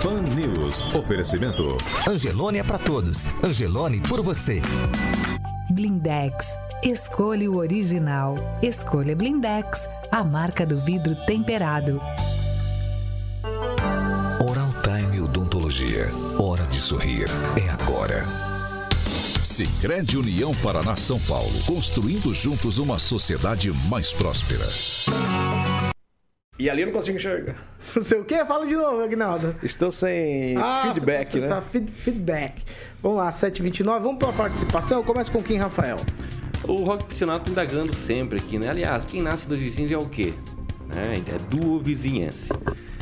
[0.04, 0.84] Pan News.
[0.94, 1.78] Oferecimento.
[2.06, 3.26] Angelone é pra todos.
[3.42, 4.62] Angelone por você.
[5.70, 6.58] Blindex.
[6.84, 8.36] Escolha o original.
[8.62, 12.02] Escolha Blindex, a marca do vidro temperado.
[14.46, 16.12] Oral Time Odontologia.
[16.38, 17.30] Hora de sorrir.
[17.56, 18.26] É agora.
[19.42, 21.64] Sicredi União Paraná São Paulo.
[21.66, 24.68] Construindo juntos uma sociedade mais próspera.
[26.60, 27.56] E ali eu não consigo enxergar.
[27.96, 28.46] Não sei o quê?
[28.46, 29.56] Fala de novo, Agnaldo.
[29.62, 31.62] Estou sem feedback, você- né?
[31.70, 32.62] feed- Feedback.
[33.02, 34.00] Vamos lá, 7h29.
[34.02, 35.00] Vamos para a participação.
[35.00, 35.98] Eu começo com quem, Rafael?
[36.64, 38.70] O Rock Piscinato indagando sempre aqui, né?
[38.70, 40.34] Aliás, quem nasce dos vizinhos é o quê?
[40.96, 41.16] Né?
[41.28, 42.50] É duo vizinhense.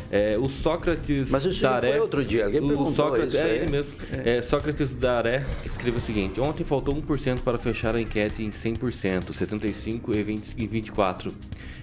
[0.09, 3.49] É, o Sócrates Mas isso Daré, foi outro dia, alguém o perguntou Sócrates, isso, é
[3.49, 3.55] é?
[3.57, 3.91] ele mesmo.
[4.25, 9.31] É, Sócrates Daré escreveu o seguinte: Ontem faltou 1% para fechar a enquete em 100%,
[9.33, 11.31] 75 e 20 e 24.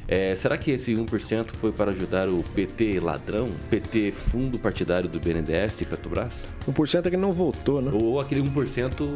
[0.09, 5.21] É, será que esse 1% foi para ajudar o PT ladrão, PT fundo partidário do
[5.21, 6.33] BNDES e Petrobras?
[6.67, 7.91] 1% é que não votou, né?
[7.93, 9.15] Ou aquele 1%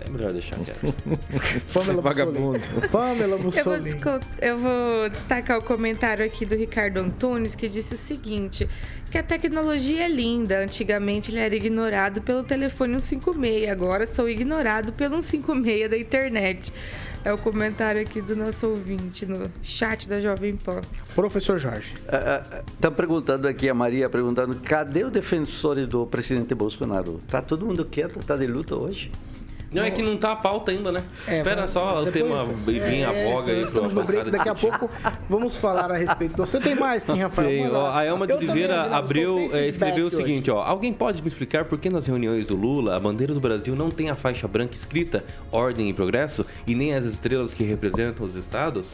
[0.00, 0.94] é melhor deixar quieto.
[1.74, 2.58] Pamela Vagabundo.
[2.58, 2.88] Mussolini.
[2.88, 3.96] Pamela Eu vou, Mussolini.
[4.40, 8.68] eu vou destacar o comentário aqui do Ricardo Antunes, que disse o seguinte:
[9.10, 10.60] que a tecnologia é linda.
[10.62, 16.72] Antigamente ele era ignorado pelo telefone 156, agora sou ignorado pelo 156 da internet.
[17.22, 20.80] É o comentário aqui do nosso ouvinte no chat da Jovem Pan.
[21.14, 21.94] Professor Jorge.
[22.72, 27.20] Estão perguntando aqui, a Maria perguntando, cadê o defensor do presidente Bolsonaro?
[27.28, 28.24] Tá todo mundo quieto?
[28.24, 29.12] Tá de luta hoje?
[29.72, 31.02] Não, é que não tá a pauta ainda, né?
[31.28, 34.30] É, Espera vamos- só o depois- tema vir a é, voga aí Estamos no break,
[34.30, 34.90] daqui a pouco
[35.28, 36.36] vamos falar a respeito.
[36.36, 37.48] Você tem mais, quem, Rafael?
[37.48, 40.60] Tem, ó, a Elma de Oliveira abriu, é, escreveu o seguinte, ó.
[40.60, 43.90] Alguém pode me explicar por que nas reuniões do Lula a bandeira do Brasil não
[43.90, 48.34] tem a faixa branca escrita Ordem e Progresso e nem as estrelas que representam os
[48.34, 48.86] estados?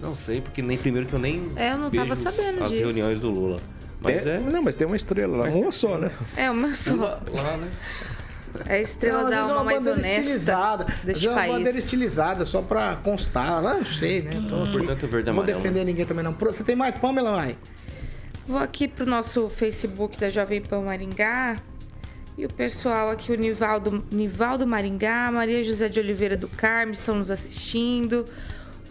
[0.00, 2.82] Não sei, porque nem primeiro que eu nem É, eu não tava sabendo as disso.
[2.82, 3.56] reuniões do Lula.
[4.00, 6.10] Mas Tem- é Não, mas tem uma estrela lá, uma só, né?
[6.36, 6.94] É uma só.
[6.94, 7.68] lá, lá, né?
[8.66, 11.72] É a estrela Não, da é alma uma mais bandeira honesta deste é uma bandeira
[11.72, 11.84] país.
[11.84, 13.60] estilizada, só pra constar.
[13.62, 14.34] Não, não sei, né?
[14.36, 16.32] Então, Portanto, é verde não vou defender ninguém também, não.
[16.32, 17.56] Pro- Você tem mais, Pamela, vai?
[18.46, 21.56] Vou aqui pro nosso Facebook da Jovem Pan Maringá.
[22.36, 27.14] E o pessoal aqui, o Nivaldo, Nivaldo Maringá, Maria José de Oliveira do Carmo estão
[27.14, 28.24] nos assistindo.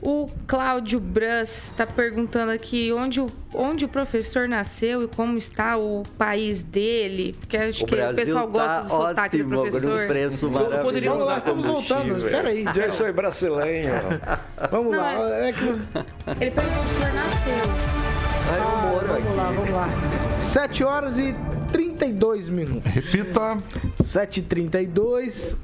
[0.05, 5.77] O Cláudio Brus está perguntando aqui onde o, onde o professor nasceu e como está
[5.77, 7.33] o país dele.
[7.39, 10.01] Porque acho O que o Brasil pessoal gosta tá do sotaque do ótimo, professor.
[10.01, 11.09] num preço poderia maravilhoso.
[11.09, 12.17] Vamos lá, estamos voltando.
[12.17, 12.65] Espera aí.
[12.75, 13.93] Eu sou brasileiro.
[14.69, 15.29] Vamos Não, lá.
[15.47, 15.63] É que...
[15.63, 17.71] Ele perguntou se o senhor nasceu.
[18.51, 19.35] Aí eu Ah, vamos aqui.
[19.37, 19.89] lá, vamos lá.
[20.37, 21.33] 7 horas e
[21.71, 22.91] 32 minutos.
[22.91, 23.57] Repita.
[24.03, 25.55] 7h32.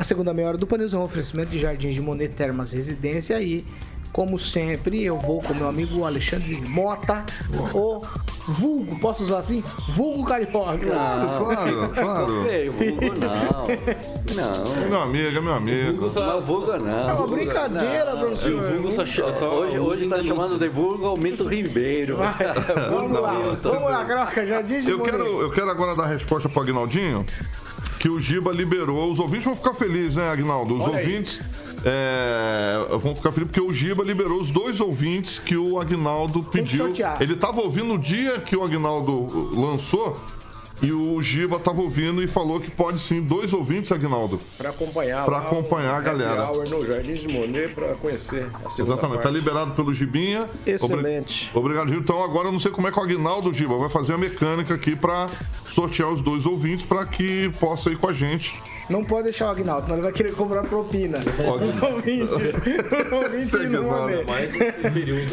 [0.00, 3.36] A segunda meia hora do Panils é um oferecimento de Jardins de Monet Termas Residência
[3.36, 3.66] aí.
[4.14, 7.24] Como sempre, eu vou com meu amigo Alexandre Mota,
[7.72, 8.00] o
[8.48, 9.62] vulgo, posso usar assim?
[9.90, 10.78] Vulgo carioca.
[10.78, 12.46] Claro, claro, claro.
[12.50, 14.34] Ei, vulgo não.
[14.34, 14.82] Não.
[14.82, 16.10] É meu amigo, é meu amigo.
[16.12, 17.16] Não, vulgo É não.
[17.18, 18.64] uma brincadeira, O professor.
[18.80, 19.04] Vulgo só,
[19.38, 22.16] só Hoje, hoje tá chamando de vulgo o Mito Ribeiro.
[22.90, 23.32] Vamos lá,
[23.62, 25.12] vamos lá, Croca, Jardins de Eu Monet.
[25.12, 27.24] quero, eu quero agora dar a resposta pro Agnaldinho,
[28.00, 29.08] que o Giba liberou.
[29.10, 30.74] Os ouvintes vão ficar felizes, né, Agnaldo?
[30.74, 31.38] Os Olha ouvintes
[31.84, 36.92] é, vão ficar felizes porque o Giba liberou os dois ouvintes que o Agnaldo pediu.
[37.20, 40.18] Ele tava ouvindo no dia que o Agnaldo lançou.
[40.82, 44.38] E o Giba tava ouvindo e falou que pode sim, dois ouvintes, Agnaldo.
[44.56, 46.50] Pra acompanhar lá acompanhar a o galera.
[46.50, 49.28] hour no Jardim de Monet pra conhecer a Exatamente, tá parte.
[49.34, 50.48] liberado pelo Gibinha.
[50.66, 51.50] Excelente.
[51.52, 52.00] Obri- Obrigado, Giba.
[52.00, 54.72] Então agora eu não sei como é que o Agnaldo Giba vai fazer a mecânica
[54.72, 55.28] aqui pra
[55.72, 58.60] sortear os dois ouvintes pra que possa ir com a gente.
[58.90, 61.20] Não pode deixar o Agnaldo, senão ele vai querer cobrar propina.
[61.20, 61.64] Pode.
[61.64, 62.42] Os ouvintes, os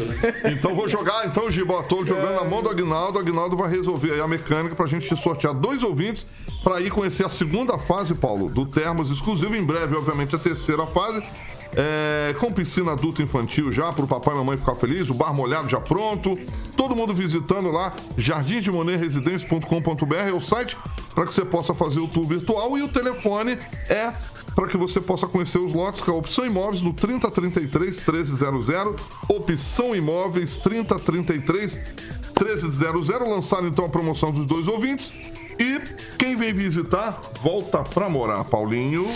[0.06, 0.52] né?
[0.52, 3.18] Então vou jogar, então, Giba, tô jogando na mão do Agnaldo.
[3.18, 6.24] O Agnaldo vai resolver aí a mecânica pra gente sortear dois ouvintes
[6.62, 9.56] pra ir conhecer a segunda fase, Paulo, do Termos exclusivo.
[9.56, 11.20] Em breve, obviamente, a terceira fase.
[11.76, 15.32] É, com piscina adulta infantil já, para o papai e mamãe ficar feliz, o bar
[15.34, 16.36] molhado já pronto.
[16.76, 20.76] Todo mundo visitando lá, jardimdemonerresidência.com.br é o site
[21.14, 24.12] para que você possa fazer o tour virtual e o telefone é
[24.54, 29.94] para que você possa conhecer os lotes com a Opção Imóveis no 3033 1300, Opção
[29.94, 31.80] Imóveis 3033
[32.36, 33.08] 1300.
[33.20, 35.14] Lançaram então a promoção dos dois ouvintes.
[35.60, 35.80] E
[36.18, 39.06] quem vem visitar, volta pra morar, Paulinho.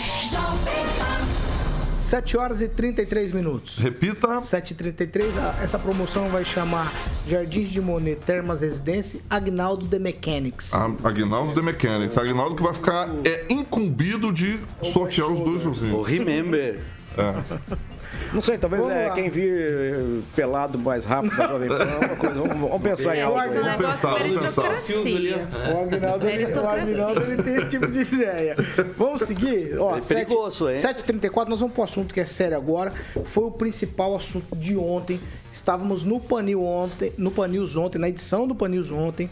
[2.13, 3.79] 7 horas e 33 minutos.
[3.79, 4.27] Repita.
[4.37, 5.23] 7h33.
[5.63, 6.93] Essa promoção vai chamar
[7.27, 10.71] Jardins de Monet Termas Residência Agnaldo The Mechanics.
[10.75, 12.15] A- Agnaldo The Mechanics.
[12.15, 15.63] Agnaldo que vai ficar é incumbido de sortear os dois
[16.07, 16.79] Remember.
[17.17, 17.73] É.
[18.33, 19.13] Não sei, talvez Vamos é lá.
[19.13, 21.77] quem vir eh, pelado mais rápido da Jovem Pan,
[22.17, 23.39] coisa, vamos, vamos pensar em É, algo.
[23.41, 23.63] esse aí.
[23.63, 25.47] negócio pensar, vamos meritocracia.
[25.73, 26.67] O Agnaldo, ele, o.
[26.67, 28.55] Agnaldo ele tem esse tipo de ideia.
[28.97, 29.77] Vamos seguir?
[29.79, 30.75] Ó, É perigoso, hein?
[30.75, 32.91] 7h34, nós vamos para o assunto que é sério agora.
[33.25, 35.19] Foi o principal assunto de ontem.
[35.51, 39.29] Estávamos no Panil ontem, no Panils ontem, na edição do Panils ontem,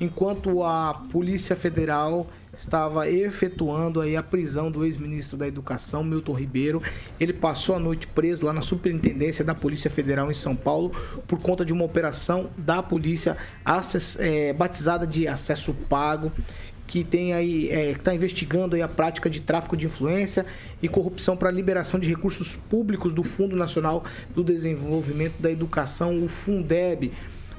[0.00, 6.82] enquanto a Polícia Federal estava efetuando aí a prisão do ex-ministro da Educação, Milton Ribeiro.
[7.20, 10.90] Ele passou a noite preso lá na Superintendência da Polícia Federal em São Paulo
[11.28, 13.36] por conta de uma operação da polícia
[14.18, 16.32] eh, batizada de acesso pago
[16.88, 20.46] que tem aí está investigando aí a prática de tráfico de influência
[20.82, 26.28] e corrupção para liberação de recursos públicos do Fundo Nacional do Desenvolvimento da Educação, o
[26.28, 27.12] Fundeb.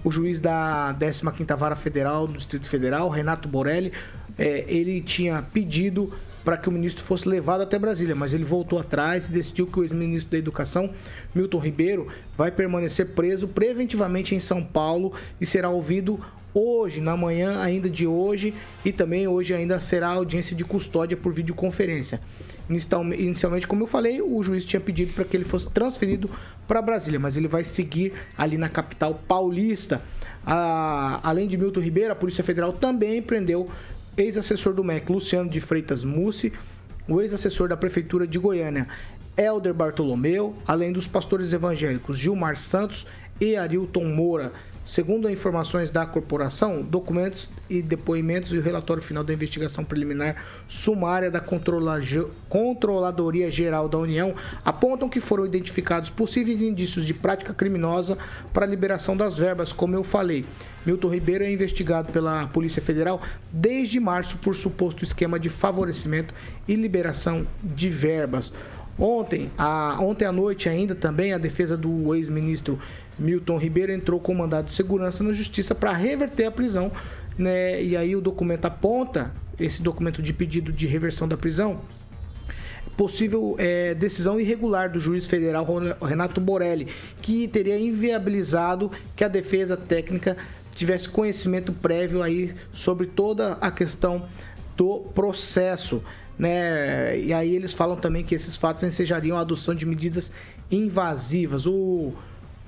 [0.04, 3.92] O juiz da 15ª Vara Federal do Distrito Federal, Renato Borelli,
[4.38, 6.12] eh, ele tinha pedido
[6.44, 9.80] para que o ministro fosse levado até Brasília, mas ele voltou atrás e decidiu que
[9.80, 10.90] o ex-ministro da Educação,
[11.36, 16.20] Milton Ribeiro, vai permanecer preso preventivamente em São Paulo e será ouvido
[16.60, 21.32] hoje, na manhã ainda de hoje, e também hoje ainda será audiência de custódia por
[21.34, 22.20] videoconferência.
[22.70, 26.30] Inicial- Inicialmente, como eu falei, o juiz tinha pedido para que ele fosse transferido
[26.68, 30.02] para Brasília, mas ele vai seguir ali na capital paulista.
[30.46, 33.70] Além de Milton Ribeiro, a Polícia Federal também prendeu
[34.18, 36.52] ex-assessor do MEC, Luciano de Freitas Mussi,
[37.08, 38.88] o ex-assessor da Prefeitura de Goiânia,
[39.38, 43.08] Helder Bartolomeu, além dos pastores evangélicos Gilmar Santos
[43.40, 44.52] e Arilton Moura.
[44.90, 51.30] Segundo informações da corporação, documentos e depoimentos e o relatório final da investigação preliminar sumária
[51.30, 52.02] da Controla-
[52.50, 54.34] Controladoria Geral da União
[54.66, 58.18] apontam que foram identificados possíveis indícios de prática criminosa
[58.52, 60.44] para a liberação das verbas, como eu falei.
[60.84, 63.22] Milton Ribeiro é investigado pela Polícia Federal
[63.52, 66.34] desde março por suposto esquema de favorecimento
[66.68, 68.52] e liberação de verbas.
[68.98, 72.80] Ontem, a, ontem à noite ainda também a defesa do ex-ministro
[73.20, 76.92] Milton Ribeiro entrou com mandado de segurança na justiça para reverter a prisão,
[77.38, 77.84] né?
[77.84, 81.80] E aí o documento aponta esse documento de pedido de reversão da prisão
[83.00, 85.66] possível é, decisão irregular do juiz federal
[86.02, 86.90] Renato Borelli,
[87.22, 90.36] que teria inviabilizado que a defesa técnica
[90.76, 94.28] tivesse conhecimento prévio aí sobre toda a questão
[94.76, 96.04] do processo.
[96.38, 97.20] Né?
[97.20, 100.30] E aí eles falam também que esses fatos ensejariam a adoção de medidas
[100.70, 101.66] invasivas.
[101.66, 102.14] O,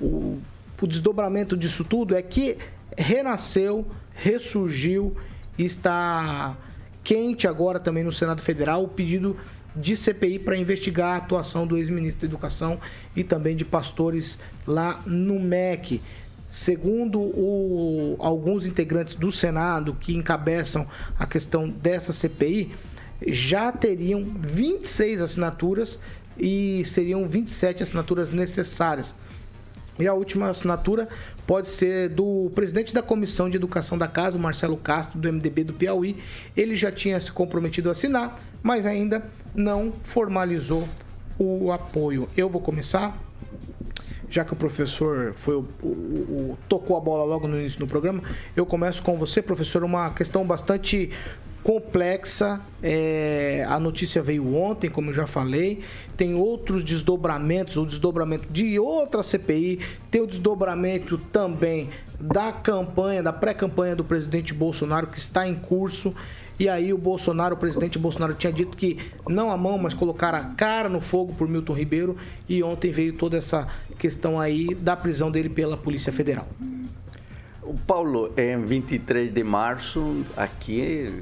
[0.02, 0.40] o,
[0.82, 2.58] o desdobramento disso tudo é que
[2.98, 5.16] renasceu, ressurgiu
[5.58, 6.58] está
[7.04, 9.38] quente agora também no Senado Federal o pedido
[9.76, 12.80] de CPI para investigar a atuação do ex-ministro da Educação
[13.16, 14.38] e também de pastores
[14.68, 16.02] lá no MEC.
[16.50, 20.86] Segundo o- alguns integrantes do Senado que encabeçam
[21.18, 22.72] a questão dessa CPI,
[23.28, 26.00] já teriam 26 assinaturas
[26.38, 29.16] e seriam 27 assinaturas necessárias.
[30.00, 31.08] E a última assinatura
[31.46, 35.74] pode ser do presidente da Comissão de Educação da Casa, Marcelo Castro, do MDB do
[35.74, 36.18] Piauí.
[36.56, 39.24] Ele já tinha se comprometido a assinar, mas ainda
[39.54, 40.88] não formalizou
[41.38, 42.28] o apoio.
[42.38, 43.18] Eu vou começar,
[44.30, 47.86] já que o professor foi o- o- o- tocou a bola logo no início do
[47.88, 48.22] programa.
[48.56, 51.12] Eu começo com você, professor, uma questão bastante
[51.64, 52.60] complexa.
[52.82, 55.82] É, a notícia veio ontem, como eu já falei.
[56.18, 63.34] Tem outros desdobramentos, o desdobramento de outra CPI, tem o desdobramento também da campanha, da
[63.34, 66.14] pré-campanha do presidente Bolsonaro, que está em curso.
[66.60, 70.36] E aí o Bolsonaro, o presidente Bolsonaro tinha dito que não a mão, mas colocar
[70.36, 72.16] a cara no fogo por Milton Ribeiro.
[72.48, 76.48] E ontem veio toda essa questão aí da prisão dele pela Polícia Federal.
[77.64, 81.22] O Paulo, em 23 de março, aqui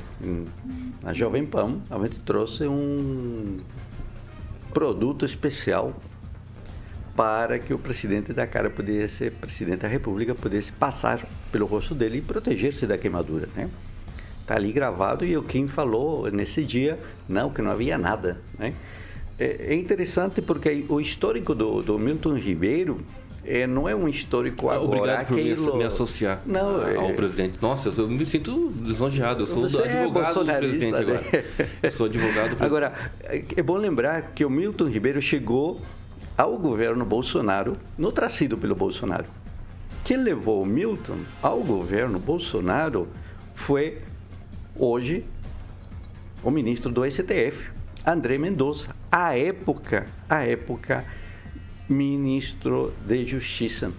[1.04, 3.60] na Jovem Pan, a gente trouxe um
[4.73, 5.94] produto especial
[7.15, 12.19] para que o presidente da cara pudesse, presidente da República, pudesse passar pelo rosto dele
[12.19, 13.69] e proteger-se da queimadura, né?
[14.48, 18.73] Tá ali gravado e o Kim falou nesse dia, não, que não havia nada, né?
[19.40, 22.98] é, é interessante porque o histórico do, do Milton Ribeiro
[23.46, 24.85] é, não é um histórico agora.
[24.85, 27.58] Obrigado por aquilo- me associar Não, a- ao é- presidente.
[27.62, 29.44] Nossa, eu, me sinto lisonjeado.
[29.44, 31.00] Eu sou Você é advogado do bolsonarista, presidente né?
[31.02, 31.46] agora.
[31.83, 32.94] Eu sou advogado do Agora,
[33.56, 35.79] é bom lembrar que o Milton Ribeiro chegou
[36.37, 39.25] ao governo Bolsonaro, não trazido pelo Bolsonaro.
[40.06, 43.08] Quem levou o Milton ao governo Bolsonaro
[43.56, 43.98] foi,
[44.75, 45.23] hoje,
[46.44, 47.69] o ministro do STF,
[48.06, 48.96] André Mendonça.
[49.12, 51.04] À época, à época,
[51.90, 53.92] ministro de Justiça.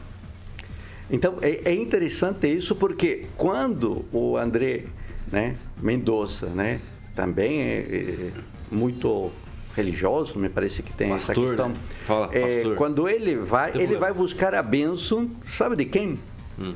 [1.10, 4.84] Então, é, é interessante isso porque quando o André
[5.30, 6.80] né, Mendonça, né,
[7.16, 8.30] também é, é
[8.70, 9.30] muito
[9.74, 11.68] religioso, me parece que tem essa Pastor, questão.
[11.70, 11.74] né?
[12.06, 12.76] Fala, É, pastor.
[12.76, 14.14] quando ele vai, Tem ele problema.
[14.14, 16.18] vai buscar a bênção, sabe de quem?
[16.58, 16.74] Hum.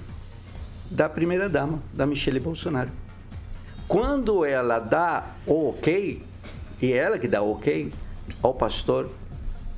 [0.91, 2.91] Da primeira dama, da Michelle Bolsonaro.
[3.87, 6.23] Quando ela dá o ok,
[6.81, 7.93] e é ela que dá o ok
[8.43, 9.11] ao pastor,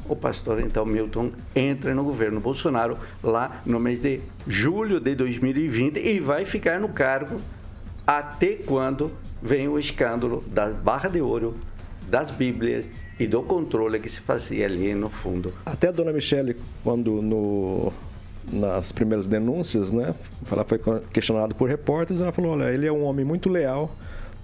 [0.08, 5.98] o pastor então Milton entra no governo Bolsonaro lá no mês de julho de 2020
[5.98, 7.40] e vai ficar no cargo
[8.06, 9.10] até quando
[9.42, 11.56] vem o escândalo da barra de ouro,
[12.08, 12.86] das Bíblias
[13.18, 15.52] e do controle que se fazia ali no fundo.
[15.64, 17.92] Até a dona Michele, quando no,
[18.52, 20.14] nas primeiras denúncias, né,
[20.50, 20.80] ela foi
[21.12, 23.94] questionada por repórteres, ela falou, olha, ele é um homem muito leal,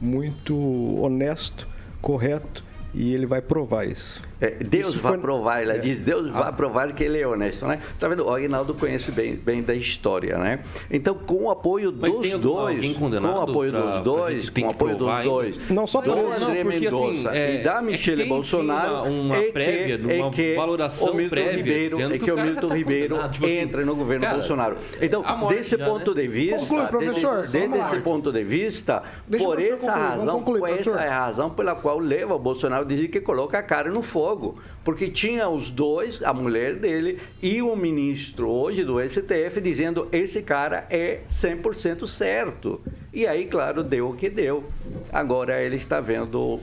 [0.00, 0.56] muito
[1.00, 1.68] honesto,
[2.00, 2.64] correto,
[2.94, 4.20] e ele vai provar isso.
[4.40, 5.78] É, Deus Isso vai foi- provar, ela é.
[5.78, 6.40] diz, Deus Ah.
[6.42, 7.78] vai provar que ele é honesto, né?
[7.98, 8.26] Tá vendo?
[8.26, 10.58] O Aguinaldo conhece bem, bem da história, né?
[10.90, 14.64] Então, com o apoio Mas dos dois, com o apoio pra- dos dois, com o
[14.64, 17.60] que apoio dos provar dois, Não só do por- Não, André porque, assim, Mendonça é-
[17.60, 20.54] e da é que Michele sim, Bolsonaro, uma- uma é que- prévia, é uma que
[20.56, 23.84] valoração o Milton prévia, Ribeiro, é que que o Milton tá Ribeiro tipo assim, entra
[23.86, 24.76] no governo cara, Bolsonaro.
[25.00, 26.22] Então, desse já, ponto né?
[26.22, 29.02] de vista, Conclui, professor, desde, esse ponto de vista,
[29.38, 32.38] por essa razão, essa é a razão pela qual leva o
[32.84, 34.54] Bolsonaro que coloca a cara no fogo.
[34.84, 40.42] Porque tinha os dois, a mulher dele e o ministro hoje do STF dizendo esse
[40.42, 42.80] cara é 100% certo.
[43.12, 44.64] E aí, claro, deu o que deu.
[45.12, 46.60] Agora ele está vendo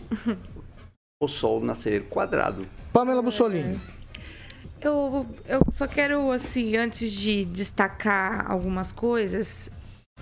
[1.22, 2.65] o sol nascer quadrado.
[2.91, 3.80] Pamela Bussolini.
[4.82, 9.70] Eu, eu só quero, assim, antes de destacar algumas coisas,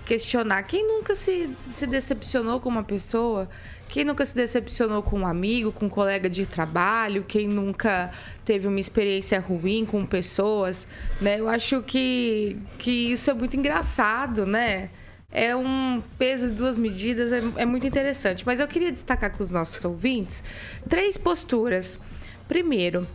[0.04, 3.48] questionar quem nunca se, se decepcionou com uma pessoa,
[3.88, 8.10] quem nunca se decepcionou com um amigo, com um colega de trabalho, quem nunca
[8.44, 10.86] teve uma experiência ruim com pessoas,
[11.20, 11.40] né?
[11.40, 14.90] Eu acho que, que isso é muito engraçado, né?
[15.30, 18.44] É um peso de duas medidas, é, é muito interessante.
[18.46, 20.42] Mas eu queria destacar com os nossos ouvintes
[20.88, 21.98] três posturas.
[22.46, 23.06] Primeiro,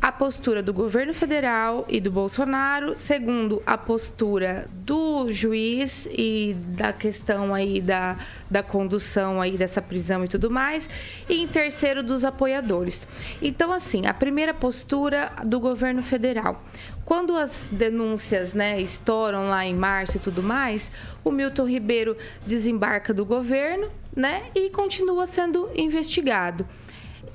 [0.00, 6.90] a postura do governo federal e do Bolsonaro, segundo a postura do juiz e da
[6.90, 8.16] questão aí da,
[8.50, 10.88] da condução aí dessa prisão e tudo mais,
[11.28, 13.06] e em terceiro dos apoiadores.
[13.42, 16.64] Então assim, a primeira postura do governo federal.
[17.04, 20.90] Quando as denúncias, né, estouram lá em março e tudo mais,
[21.22, 26.66] o Milton Ribeiro desembarca do governo, né, e continua sendo investigado.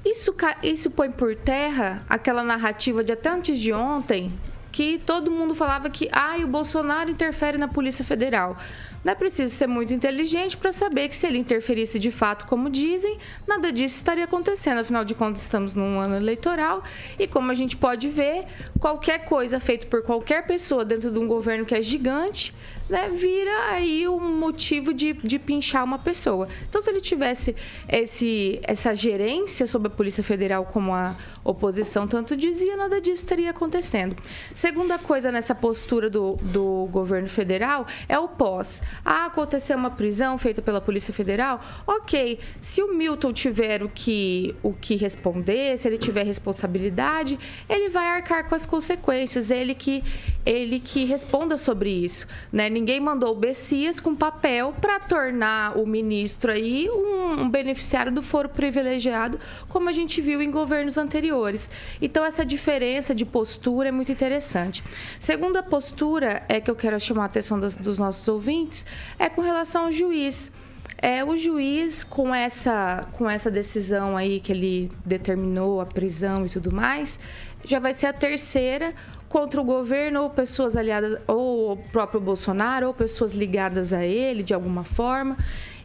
[0.06, 4.32] Isso, isso põe por terra aquela narrativa de até antes de ontem
[4.72, 8.58] que todo mundo falava que ah, o Bolsonaro interfere na Polícia Federal.
[9.06, 12.70] Não é preciso ser muito inteligente para saber que se ele interferisse de fato, como
[12.70, 14.80] dizem, nada disso estaria acontecendo.
[14.80, 16.84] Afinal de contas, estamos num ano eleitoral
[17.18, 18.46] e, como a gente pode ver,
[18.78, 22.54] qualquer coisa feita por qualquer pessoa dentro de um governo que é gigante
[22.90, 26.48] né, vira aí um motivo de, de pinchar uma pessoa.
[26.70, 27.56] Então, se ele tivesse
[27.88, 33.52] esse, essa gerência sobre a Polícia Federal, como a oposição tanto dizia, nada disso estaria
[33.52, 34.16] acontecendo.
[34.54, 38.82] Segunda coisa nessa postura do, do governo federal é o pós.
[39.04, 41.62] Ah, aconteceu uma prisão feita pela Polícia Federal?
[41.86, 47.38] Ok, se o Milton tiver o que, o que responder, se ele tiver responsabilidade,
[47.70, 50.04] ele vai arcar com as consequências, ele que,
[50.46, 52.28] ele que responda sobre isso.
[52.52, 52.70] Né?
[52.76, 58.22] Ninguém mandou o Bessias com papel para tornar o ministro aí um, um beneficiário do
[58.22, 61.70] foro privilegiado, como a gente viu em governos anteriores.
[62.02, 64.84] Então, essa diferença de postura é muito interessante.
[65.22, 68.86] Segunda postura é que eu quero chamar a atenção dos, dos nossos ouvintes
[69.18, 70.52] é com relação ao juiz.
[70.98, 76.50] É, o juiz, com essa, com essa decisão aí que ele determinou a prisão e
[76.50, 77.20] tudo mais,
[77.66, 78.94] já vai ser a terceira
[79.28, 84.44] contra o governo ou pessoas aliadas, ou o próprio Bolsonaro, ou pessoas ligadas a ele
[84.44, 85.38] de alguma forma.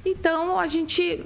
[0.04, 1.20] Então a gente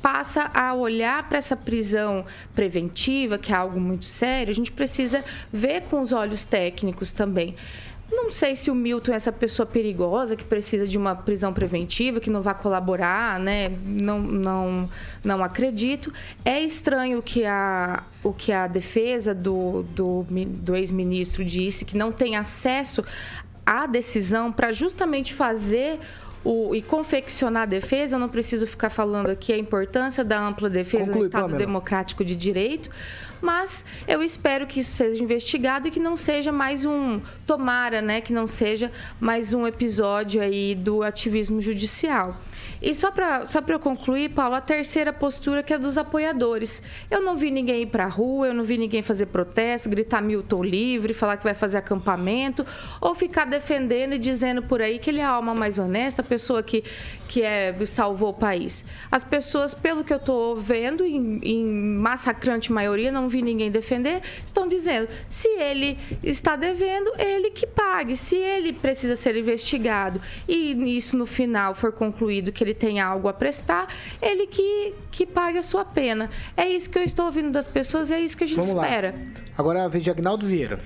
[0.00, 2.24] passa a olhar para essa prisão
[2.54, 7.54] preventiva, que é algo muito sério, a gente precisa ver com os olhos técnicos também.
[8.14, 12.20] Não sei se o Milton é essa pessoa perigosa que precisa de uma prisão preventiva,
[12.20, 13.70] que não vai colaborar, né?
[13.84, 14.88] Não, não,
[15.22, 16.12] não acredito.
[16.44, 22.12] É estranho que a, o que a defesa do, do, do ex-ministro disse, que não
[22.12, 23.04] tem acesso
[23.66, 25.98] à decisão para justamente fazer
[26.44, 30.68] o, e confeccionar a defesa, eu não preciso ficar falando aqui a importância da ampla
[30.68, 31.58] defesa Conclui, do Estado Pamela.
[31.58, 32.90] Democrático de Direito,
[33.44, 38.20] mas eu espero que isso seja investigado e que não seja mais um, tomara, né,
[38.20, 38.90] que não seja
[39.20, 42.36] mais um episódio aí do ativismo judicial.
[42.80, 46.82] E só para só eu concluir, Paulo, a terceira postura que é dos apoiadores.
[47.10, 50.20] Eu não vi ninguém ir para a rua, eu não vi ninguém fazer protesto, gritar
[50.20, 52.66] Milton livre, falar que vai fazer acampamento,
[53.00, 56.24] ou ficar defendendo e dizendo por aí que ele é a alma mais honesta, a
[56.24, 56.84] pessoa que,
[57.28, 58.84] que é, salvou o país.
[59.10, 64.22] As pessoas, pelo que eu estou vendo, em, em massacrante maioria, não vi ninguém defender,
[64.44, 68.16] estão dizendo se ele está devendo, ele que pague.
[68.16, 73.28] Se ele precisa ser investigado e isso no final for concluído que ele tem algo
[73.28, 73.88] a prestar,
[74.22, 76.30] ele que, que pague a sua pena.
[76.56, 78.82] É isso que eu estou ouvindo das pessoas e é isso que a gente Vamos
[78.82, 79.14] espera.
[79.16, 79.42] Lá.
[79.58, 80.78] Agora a vez de Agnaldo Vieira.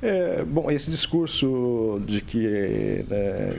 [0.00, 3.58] É, bom, esse discurso de que né,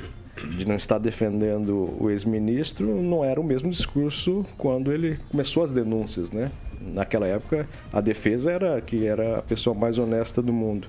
[0.58, 5.72] de não estar defendendo o ex-ministro não era o mesmo discurso quando ele começou as
[5.72, 6.52] denúncias, né?
[6.82, 10.88] Naquela época, a defesa era que era a pessoa mais honesta do mundo.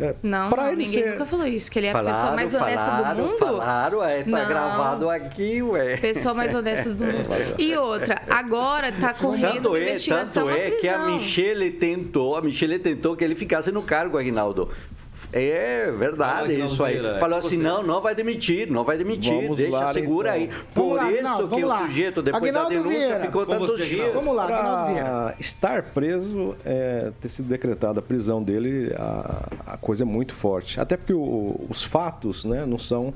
[0.00, 1.10] É, não, não ninguém ser...
[1.10, 3.38] nunca falou isso, que ele é falaram, a pessoa mais honesta falaram, do mundo.
[3.38, 4.48] Falaram, é, tá não.
[4.48, 5.96] gravado aqui, ué.
[5.98, 7.28] Pessoa mais honesta do mundo.
[7.58, 12.40] E outra, agora tá correndo tanto é, investigação Tanto é que a Michelle tentou, a
[12.40, 14.70] Michelle tentou que ele ficasse no cargo, Aguinaldo.
[15.32, 16.98] É verdade, isso aí.
[17.18, 20.56] Falou assim: não, não vai demitir, não vai demitir, vamos deixa, lá, segura então.
[20.56, 20.64] aí.
[20.74, 21.82] Por lá, isso não, que lá.
[21.82, 23.20] o sujeito, depois Aguinaldo da denúncia, Vieira.
[23.20, 24.14] ficou tanto dias.
[24.14, 25.34] Vamos lá, Aguinaldo Vieira.
[25.38, 30.80] Estar preso, é, ter sido decretada a prisão dele, a, a coisa é muito forte.
[30.80, 33.14] Até porque o, os fatos, né, não são.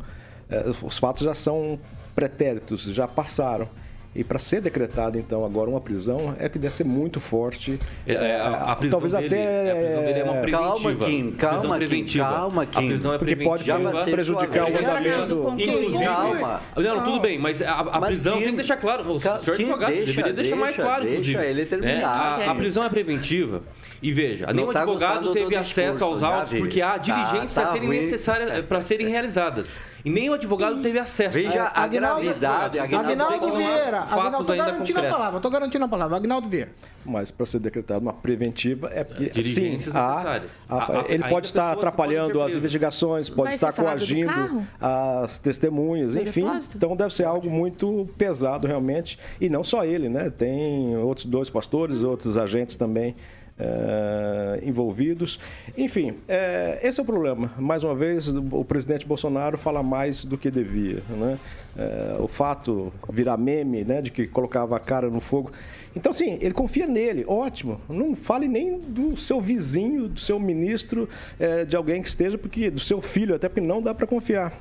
[0.48, 1.78] É, os fatos já são
[2.14, 3.68] pretéritos, já passaram.
[4.14, 7.80] E para ser decretada, então, agora uma prisão, é que deve ser muito forte.
[8.06, 9.70] É, é a, a, prisão Talvez dele, até.
[9.70, 10.68] A prisão dele é uma preventiva.
[10.68, 12.78] Calma, Kim, calma, Kim, calma, Kim.
[12.78, 13.56] A prisão é preventiva.
[13.56, 15.54] Porque pode prejudicar o andamento.
[15.58, 16.60] Inclusive, calma.
[16.76, 19.10] Não, tudo bem, mas a, a mas prisão Kim, tem que deixar claro.
[19.10, 21.46] O senhor advogado deixa, deveria deixar deixa, mais claro, deixa inclusive.
[21.46, 22.40] ele terminar.
[22.40, 23.62] É, a, a prisão é preventiva.
[24.00, 27.88] E veja, nenhum tá advogado teve acesso aos autos porque há diligências tá, tá serem
[27.88, 29.68] necessárias para serem realizadas.
[30.04, 31.30] E nem o advogado teve acesso.
[31.30, 32.78] Veja a, a gravidade.
[32.78, 34.00] Agnaldo Vieira.
[34.00, 35.40] Agnaldo, tô garantindo a palavra.
[35.40, 36.16] Tô garantindo a palavra.
[36.18, 36.72] Agnaldo Vieira.
[37.06, 42.40] Mas para ser decretado uma preventiva é porque sim, há, há, ele pode estar atrapalhando
[42.40, 46.46] as investigações, pode Vai estar coagindo as testemunhas, enfim.
[46.74, 49.18] Então deve ser algo muito pesado realmente.
[49.40, 50.30] E não só ele, né?
[50.30, 53.14] Tem outros dois pastores, outros agentes também
[53.58, 55.38] é, envolvidos.
[55.76, 57.50] Enfim, é, esse é o problema.
[57.56, 61.02] Mais uma vez, o presidente Bolsonaro fala mais do que devia.
[61.08, 61.38] Né?
[61.76, 65.50] É, o fato virar meme, né, de que colocava a cara no fogo.
[65.94, 67.80] Então, sim, ele confia nele, ótimo.
[67.88, 72.70] Não fale nem do seu vizinho, do seu ministro, é, de alguém que esteja, porque
[72.70, 74.52] do seu filho, até porque não dá para confiar.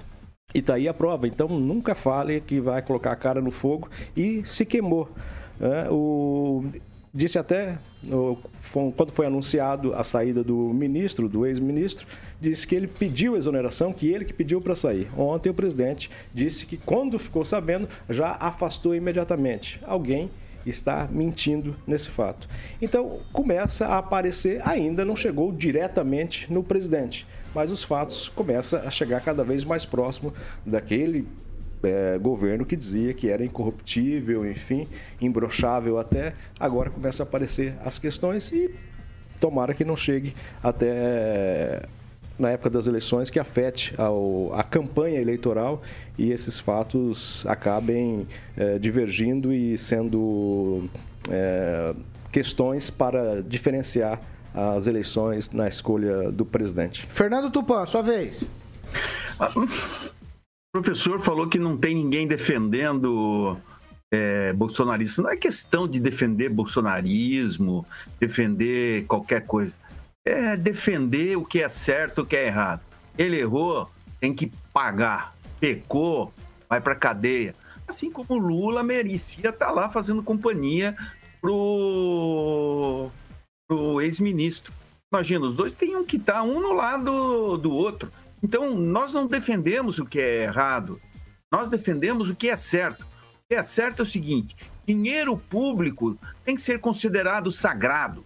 [0.54, 1.28] E tá aí a prova.
[1.28, 5.10] Então, nunca fale que vai colocar a cara no fogo e se queimou.
[5.60, 6.66] É, o,
[7.14, 7.78] disse até,
[8.96, 12.08] quando foi anunciado a saída do ministro, do ex-ministro,
[12.42, 15.08] disse que ele pediu exoneração, que ele que pediu para sair.
[15.16, 19.80] Ontem o presidente disse que quando ficou sabendo, já afastou imediatamente.
[19.86, 20.32] Alguém
[20.66, 22.48] está mentindo nesse fato.
[22.82, 28.90] Então começa a aparecer, ainda não chegou diretamente no presidente, mas os fatos começam a
[28.90, 30.34] chegar cada vez mais próximo
[30.66, 31.28] daquele
[31.84, 34.88] é, governo que dizia que era incorruptível, enfim,
[35.22, 36.34] imbrochável até.
[36.60, 38.74] Agora começam a aparecer as questões e
[39.40, 41.84] tomara que não chegue até
[42.38, 45.82] na época das eleições que afete ao, a campanha eleitoral
[46.18, 48.28] e esses fatos acabem
[48.58, 50.90] é, divergindo e sendo
[51.30, 51.94] é,
[52.32, 54.20] questões para diferenciar
[54.54, 57.08] as eleições na escolha do presidente.
[57.10, 58.48] Fernando Tupan, sua vez.
[60.76, 63.56] O professor falou que não tem ninguém defendendo
[64.12, 65.22] é, bolsonarista.
[65.22, 67.86] Não é questão de defender bolsonarismo,
[68.20, 69.78] defender qualquer coisa.
[70.26, 72.82] É defender o que é certo, o que é errado.
[73.16, 73.88] Ele errou,
[74.20, 75.36] tem que pagar.
[75.60, 76.34] Pecou,
[76.68, 77.54] vai para cadeia.
[77.88, 80.98] Assim como Lula merecia estar tá lá fazendo companhia
[81.40, 83.12] pro,
[83.68, 84.74] pro ex-ministro.
[85.14, 88.12] Imagina, os dois têm que estar tá um no lado do outro.
[88.44, 91.00] Então, nós não defendemos o que é errado,
[91.50, 93.08] nós defendemos o que é certo.
[93.50, 98.26] que é certo é o seguinte: dinheiro público tem que ser considerado sagrado.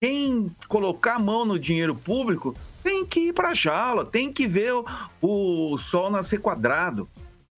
[0.00, 4.46] Quem colocar a mão no dinheiro público tem que ir para a jaula, tem que
[4.46, 4.86] ver o,
[5.20, 7.08] o sol nascer quadrado.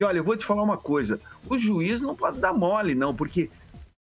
[0.00, 3.14] E olha, eu vou te falar uma coisa: o juiz não pode dar mole, não,
[3.14, 3.50] porque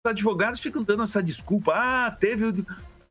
[0.05, 1.73] os advogados ficam dando essa desculpa.
[1.75, 2.67] Ah, teve o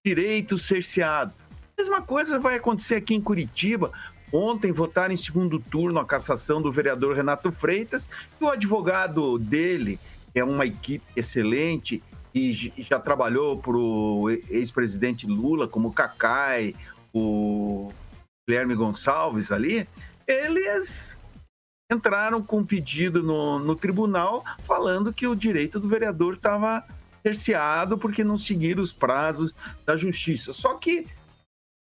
[0.06, 1.34] direito cerceado.
[1.78, 3.92] Mesma coisa vai acontecer aqui em Curitiba.
[4.32, 8.08] Ontem votaram em segundo turno a cassação do vereador Renato Freitas
[8.40, 10.00] e o advogado dele,
[10.32, 12.04] que é uma equipe excelente
[12.34, 16.76] e já trabalhou para o ex-presidente Lula, como Cacai,
[17.14, 17.92] o
[18.48, 19.88] Guilherme Gonçalves ali,
[20.28, 21.18] eles
[21.92, 26.86] entraram com um pedido no, no tribunal falando que o direito do vereador estava
[27.24, 29.54] cerceado porque não seguiram os prazos
[29.86, 30.54] da justiça.
[30.54, 31.08] Só que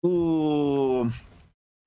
[0.03, 1.07] o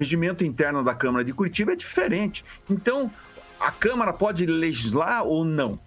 [0.01, 2.43] regimento interno da Câmara de Curitiba é diferente.
[2.67, 3.11] Então,
[3.59, 5.79] a Câmara pode legislar ou não?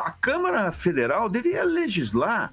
[0.00, 2.50] A Câmara Federal deveria legislar,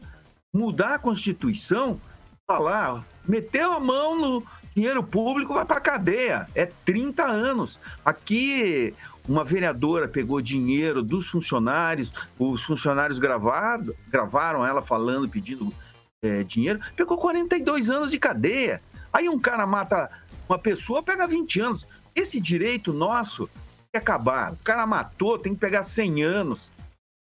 [0.53, 2.01] mudar a Constituição,
[2.45, 6.49] falar, meteu a mão no dinheiro público, vai para cadeia.
[6.53, 7.79] É 30 anos.
[8.03, 8.93] Aqui,
[9.25, 15.73] uma vereadora pegou dinheiro dos funcionários, os funcionários gravaram, gravaram ela falando, pedindo
[16.21, 18.81] é, dinheiro, pegou 42 anos de cadeia.
[19.13, 20.09] Aí um cara mata
[20.49, 21.87] uma pessoa, pega 20 anos.
[22.15, 24.53] Esse direito nosso tem que acabar.
[24.53, 26.71] O cara matou, tem que pegar 100 anos.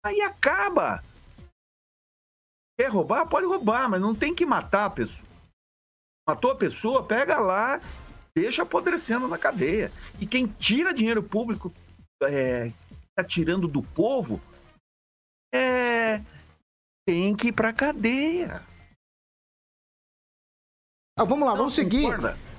[0.05, 1.03] Aí acaba.
[2.79, 3.27] Quer roubar?
[3.27, 5.27] Pode roubar, mas não tem que matar a pessoa.
[6.29, 7.81] Matou a pessoa, pega lá,
[8.35, 9.93] deixa apodrecendo na cadeia.
[10.21, 11.73] E quem tira dinheiro público,
[12.23, 12.73] é,
[13.15, 14.41] tá tirando do povo,
[15.53, 16.23] é,
[17.07, 18.63] tem que ir pra cadeia.
[21.19, 22.07] Ah, vamos lá, vamos seguir.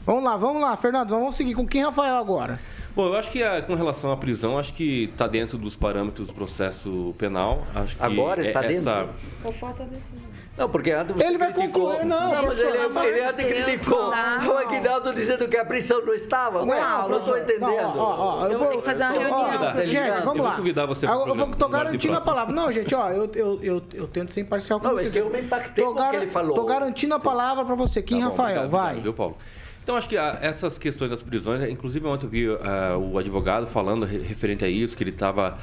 [0.06, 2.60] Vamos lá, vamos lá, Fernando, vamos seguir com quem, Rafael, agora?
[2.95, 6.28] Bom, eu acho que a, com relação à prisão, acho que está dentro dos parâmetros
[6.28, 7.66] do processo penal.
[7.74, 8.89] Acho que Agora está é, dentro?
[8.91, 9.10] Essa...
[9.41, 10.30] Só falta a decisão.
[10.56, 11.88] Não, porque antes você Ele vai criticou...
[11.88, 12.78] concluir, não, não mas ele,
[13.08, 14.54] ele antes criticou não.
[14.54, 16.64] o Aguinaldo dizendo que a prisão não estava.
[16.64, 17.62] Não, não estou entendendo.
[17.62, 19.88] não, ó, ó, eu Eu vou- que fazer uma ó, reunião.
[19.88, 20.56] Gente, Eu vamos vou lá.
[20.56, 22.54] convidar você pro Eu vou, tô programa garantindo a palavra.
[22.54, 25.10] Não, gente, ó, eu, eu, eu, eu tento ser imparcial com Não, vocês.
[25.10, 26.54] é que eu me impactei com o que ele falou.
[26.54, 28.04] Tô garantindo a palavra pra você.
[28.04, 29.01] Kim Tá bom, Rafael, obrigado, vai.
[29.01, 29.38] Viu, Paulo?
[29.84, 33.68] Então, acho que ah, essas questões das prisões, inclusive ontem eu vi ah, o advogado
[33.68, 35.58] falando re- referente a isso, que ele estava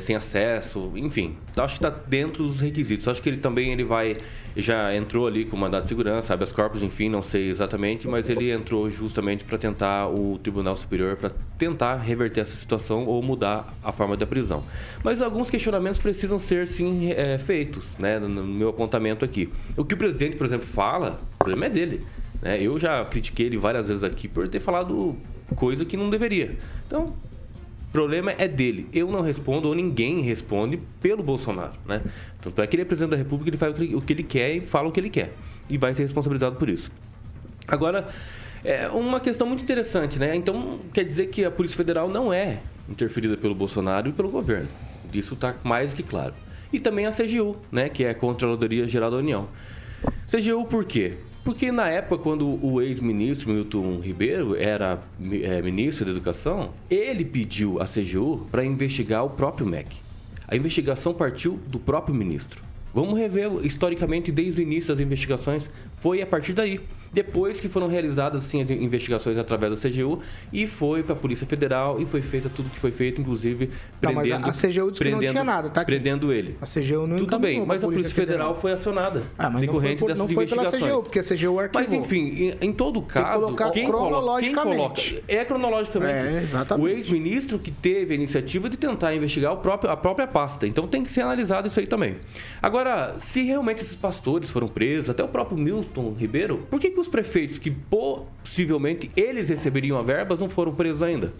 [0.00, 1.36] sem acesso, enfim.
[1.52, 3.06] Então, acho que está dentro dos requisitos.
[3.06, 4.16] Acho que ele também ele vai,
[4.56, 8.50] já entrou ali com mandado de segurança, habeas corpus, enfim, não sei exatamente, mas ele
[8.50, 13.92] entrou justamente para tentar o Tribunal Superior, para tentar reverter essa situação ou mudar a
[13.92, 14.64] forma da prisão.
[15.04, 19.48] Mas alguns questionamentos precisam ser, sim, eh, feitos, né, no meu apontamento aqui.
[19.76, 22.04] O que o presidente, por exemplo, fala, o problema é dele.
[22.42, 22.60] Né?
[22.60, 25.16] Eu já critiquei ele várias vezes aqui por ter falado
[25.54, 26.56] coisa que não deveria.
[26.86, 27.14] Então,
[27.88, 28.88] o problema é dele.
[28.92, 32.02] Eu não respondo ou ninguém responde pelo Bolsonaro, né?
[32.42, 34.60] Tanto é que ele é presidente da República, ele faz o que ele- quer e
[34.60, 35.32] fala o que ele quer.
[35.68, 36.90] E vai ser responsabilizado por isso.
[37.66, 38.06] Agora,
[38.64, 40.34] é uma questão muito interessante, né?
[40.36, 44.68] Então, quer dizer que a Polícia Federal não é interferida pelo Bolsonaro e pelo governo.
[45.12, 46.34] Isso está mais do que claro.
[46.72, 47.88] E também a CGU, né?
[47.88, 49.46] Que é a Controladoria Geral da União.
[50.28, 51.14] CGU por quê?
[51.46, 55.00] Porque na época, quando o ex-ministro Milton Ribeiro era
[55.44, 59.94] é, ministro da Educação, ele pediu à CGU para investigar o próprio MEC.
[60.48, 62.60] A investigação partiu do próprio ministro.
[62.92, 65.70] Vamos rever historicamente desde o início das investigações,
[66.00, 66.80] foi a partir daí.
[67.12, 70.20] Depois que foram realizadas sim as investigações através da CGU
[70.52, 73.70] e foi para a Polícia Federal e foi feito tudo que foi feito, inclusive
[74.02, 75.92] a- prendendo, a CGU disse que não prendendo- tinha nada, tá aqui.
[75.92, 76.56] prendendo ele.
[76.60, 79.66] A CGU não Tudo bem, mas a Polícia Federal, foi acionada Ah, mas não foi,
[79.66, 80.70] decorrente por, não foi pela.
[80.70, 81.82] CGU, porque a CGU arquivou.
[81.82, 84.76] Mas enfim, em, em todo caso, colocar quem cronologicamente.
[84.76, 86.12] coloca é cronologicamente.
[86.36, 86.84] É, exatamente.
[86.84, 90.66] O ex-ministro que teve a iniciativa de tentar investigar o próprio, a própria pasta.
[90.66, 92.16] Então tem que ser analisado isso aí também.
[92.62, 97.00] Agora, se realmente esses pastores foram presos, até o próprio Milton Ribeiro, por que, que
[97.00, 101.32] os prefeitos que possivelmente eles receberiam a verbas não foram presos ainda?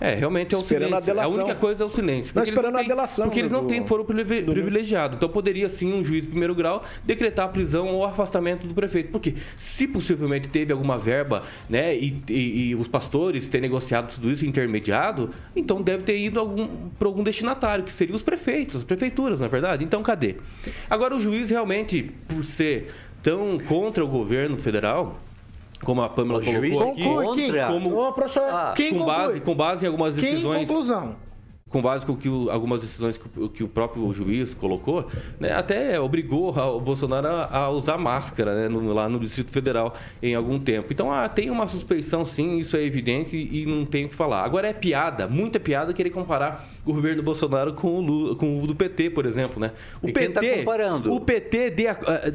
[0.00, 1.06] É, realmente é o Esperando a silêncio.
[1.12, 1.34] delação.
[1.44, 2.28] única coisa é o silêncio.
[2.32, 5.16] Não, Porque eles esperando a têm- delação, Porque eles não do- têm foro privi- privilegiado.
[5.16, 9.10] Então poderia sim um juiz de primeiro grau decretar a prisão ou afastamento do prefeito.
[9.10, 14.30] Porque se possivelmente teve alguma verba, né, e, e- e os pastores ter negociado tudo
[14.30, 18.84] isso intermediado, então deve ter ido algum, para algum destinatário, que seriam os prefeitos, as
[18.84, 19.82] prefeituras, na é verdade.
[19.84, 20.36] Então cadê?
[20.88, 22.92] Agora o juiz realmente, por ser
[23.22, 25.16] tão contra o governo federal,
[25.82, 28.14] como a Pâmela colocou juiz aqui, Conclui, como Ô,
[28.50, 29.16] Ah, quem com conclui?
[29.16, 31.16] base, com base em algumas Quem decisões conclusão?
[31.68, 35.06] com base com que o, algumas decisões que o, que o, próprio juiz colocou,
[35.38, 39.94] né, até obrigou o Bolsonaro a, a usar máscara né, no, lá no Distrito Federal
[40.22, 40.92] em algum tempo.
[40.92, 44.44] Então, ah, tem uma suspeição, sim, isso é evidente e não tem o que falar.
[44.44, 48.66] Agora é piada, muita piada querer comparar o governo Bolsonaro com o, Lula, com o
[48.66, 49.72] do PT, por exemplo, né?
[50.02, 51.12] O e PT, tá comparando?
[51.12, 51.82] O PT de,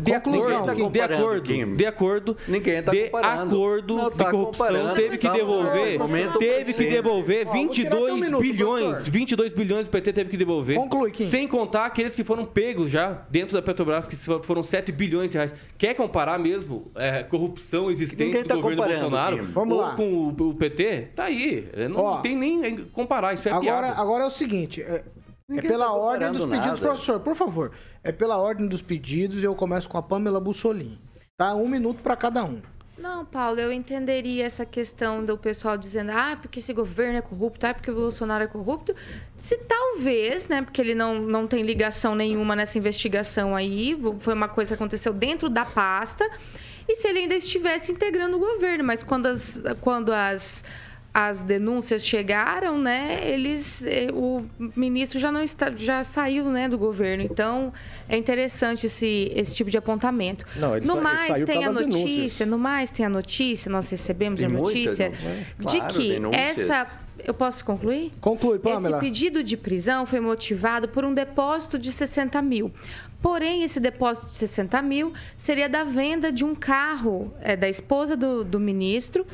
[0.02, 1.76] de acordo, tá de acordo, Kim?
[1.76, 3.56] de acordo, ninguém tá de comparando.
[3.56, 6.00] acordo não, tá de corrupção, teve que devolver,
[6.39, 9.12] teve que devolver 22 um minuto, bilhões, professor.
[9.12, 10.76] 22 bilhões o PT teve que devolver.
[10.76, 11.28] Conclui, Kim.
[11.28, 15.38] Sem contar aqueles que foram pegos já dentro da Petrobras, que foram 7 bilhões de
[15.38, 15.54] reais.
[15.78, 19.96] Quer comparar mesmo é, corrupção existente ninguém do tá governo Bolsonaro Vamos ou lá.
[19.96, 21.10] com o, o, PT?
[21.16, 21.70] Tá aí.
[21.89, 24.02] Não Ó, tem nem comparar, isso é agora, piada.
[24.02, 25.04] agora é o seguinte, é,
[25.50, 26.82] é pela tá ordem dos pedidos, nada.
[26.82, 27.72] professor, por favor.
[28.04, 31.00] É pela ordem dos pedidos e eu começo com a Pamela Bussolini.
[31.38, 31.56] Tá?
[31.56, 32.62] Um minuto para cada um.
[32.98, 37.66] Não, Paulo, eu entenderia essa questão do pessoal dizendo, ah, porque esse governo é corrupto,
[37.66, 38.96] ah, porque o Bolsonaro é corrupto.
[39.38, 44.48] Se talvez, né, porque ele não, não tem ligação nenhuma nessa investigação aí, foi uma
[44.48, 46.30] coisa que aconteceu dentro da pasta,
[46.88, 50.64] e se ele ainda estivesse integrando o governo, mas quando as, quando as,
[51.14, 54.43] as denúncias chegaram, né, eles, eh, o
[54.76, 57.24] ministro já não está, já saiu, né, do governo.
[57.24, 57.72] Então,
[58.09, 60.43] é interessante esse, esse tipo de apontamento.
[60.55, 62.47] Não, ele no sa- ele mais, saiu por tem a notícia, denúncias.
[62.47, 65.11] no mais tem a notícia, nós recebemos Tem a notícia
[65.61, 65.88] não é?
[65.88, 66.59] de que denúncias.
[66.59, 66.88] essa
[67.26, 68.11] eu posso concluir?
[68.20, 68.97] Conclui, Pamela.
[68.97, 72.72] Esse pedido de prisão foi motivado por um depósito de 60 mil.
[73.22, 78.18] Porém, esse depósito de 60 mil seria da venda de um carro é, da esposa
[78.18, 79.26] do, do ministro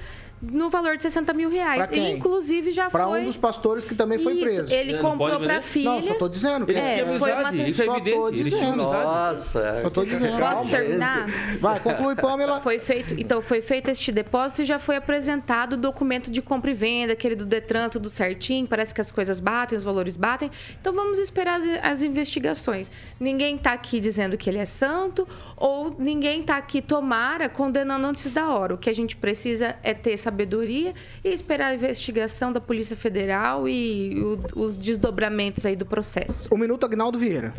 [0.42, 1.78] no valor de 60 mil reais.
[1.78, 2.16] Pra quem?
[2.16, 3.22] Inclusive já Para foi.
[3.22, 4.74] um dos pastores que também foi Isso, preso.
[4.74, 5.90] Ele Não, comprou para filha.
[5.90, 6.70] Não, só tô dizendo.
[6.70, 8.40] Eles É, foi uma isso é Só tô evidente.
[8.40, 8.82] Eles tinham dizendo.
[8.84, 9.06] amizade.
[9.06, 9.80] Nossa.
[9.84, 10.40] Só tô dizendo.
[10.40, 11.28] Posso terminar?
[11.60, 12.62] Vai, conclui, Pamela.
[12.62, 16.72] Foi feito, então foi feito este depósito e já foi apresentado o documento de compra
[16.72, 18.68] e venda, aquele do Detran, tudo certinho.
[18.68, 20.50] Parece que as coisas batem, os valores batem.
[20.80, 22.92] Então vamos esperar as, as investigações.
[23.20, 25.28] Ninguém está aqui dizendo que ele é santo
[25.58, 28.74] ou ninguém está aqui tomara condenando antes da hora.
[28.74, 33.68] O que a gente precisa é ter sabedoria e esperar a investigação da Polícia Federal
[33.68, 34.16] e
[34.56, 36.54] o- os desdobramentos aí do processo.
[36.54, 37.54] Um minuto, Agnaldo Vieira.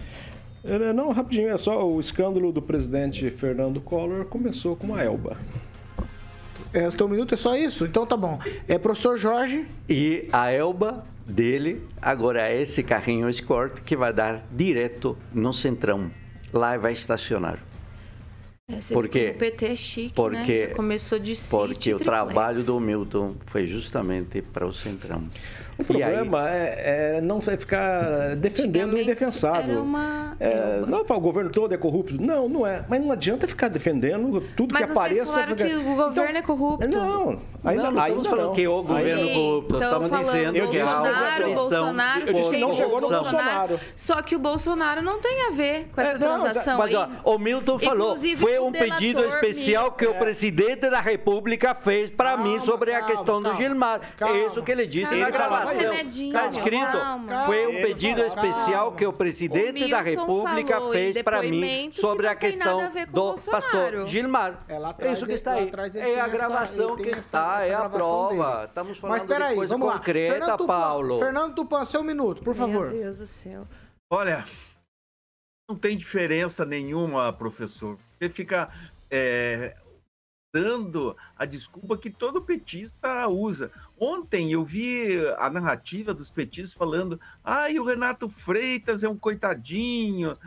[0.65, 5.37] É, Não, rapidinho, é só o escândalo do presidente Fernando Collor começou com a Elba.
[6.73, 7.85] É, o teu minuto é só isso?
[7.85, 8.39] Então tá bom.
[8.69, 9.67] É professor Jorge.
[9.89, 16.11] E a Elba dele agora é esse carrinho Escort que vai dar direto no centrão.
[16.53, 17.59] Lá vai estacionar.
[18.73, 19.33] É, você Por vê quê?
[19.33, 20.75] como O PT é chique, Porque- né?
[20.75, 25.25] Começou de Porque o trabalho do Milton foi justamente para o centrão.
[25.81, 29.73] O problema é, é não ficar defendendo o indefensável.
[29.73, 32.21] era uma É, não, o governo todo é corrupto.
[32.21, 32.85] Não, não é.
[32.89, 35.33] Mas não adianta ficar defendendo tudo Mas que vocês apareça.
[35.33, 36.89] falaram que o governo é corrupto.
[36.89, 38.55] Não, ainda não, não ainda falando não.
[38.55, 39.77] que o governo Sim, corrupto.
[39.77, 41.55] então Estamos dizendo que há uma Bolsonaro, prisão.
[41.55, 43.69] Bolsonaro, Eu disse que não chegou no Bolsonaro.
[43.69, 43.81] Bolsonaro.
[43.97, 47.09] Só que o Bolsonaro não tem a ver com essa É, não, transação Mas ó,
[47.25, 52.37] o Milton falou, Inclusive, foi um pedido especial que o presidente da República fez para
[52.37, 54.01] mim sobre a calma, questão calma, do Gilmar.
[54.17, 54.37] calma.
[54.37, 55.70] É isso que ele disse Calma, na gravação.
[55.79, 57.45] Remedinho, Está escrito, calma.
[57.47, 58.27] foi um pedido calma.
[58.49, 62.35] especial que o O presidente da Milton República falou fez para mim que sobre a
[62.35, 63.63] questão a o do Bolsonaro.
[63.65, 64.65] pastor Gilmar.
[64.69, 65.71] É, É isso que está aí.
[65.95, 68.53] É a essa- gravação ele que está, essa- é essa a prova.
[68.57, 68.67] dele.
[68.69, 71.19] Estamos Mas falando peraí, de coisa vamos concreta, Fernando Tupan, Paulo.
[71.19, 72.91] Fernando Tupan, seu minuto, por favor.
[72.91, 73.67] Meu Deus do céu.
[74.13, 74.45] Olha,
[75.69, 77.97] não tem diferença nenhuma, professor.
[78.19, 78.69] Você fica
[79.11, 79.77] é,
[80.55, 83.71] dando a desculpa que todo petista usa.
[84.01, 89.17] Ontem eu vi a narrativa dos petistas falando: ah, e o Renato Freitas é um
[89.17, 90.39] coitadinho.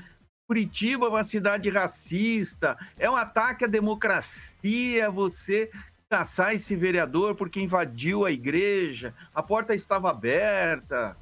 [0.48, 5.72] Curitiba é uma cidade racista, é um ataque à democracia você
[6.10, 11.16] caçar esse vereador porque invadiu a igreja, a porta estava aberta.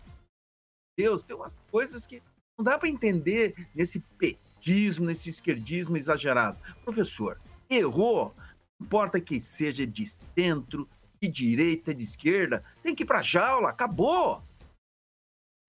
[0.98, 2.22] Deus, tem umas coisas que
[2.58, 6.58] não dá para entender nesse petismo, nesse esquerdismo exagerado.
[6.84, 8.34] Professor, errou,
[8.80, 10.06] não importa que seja de
[10.36, 10.90] centro,
[11.22, 14.42] de direita, de esquerda, tem que ir para jaula, acabou.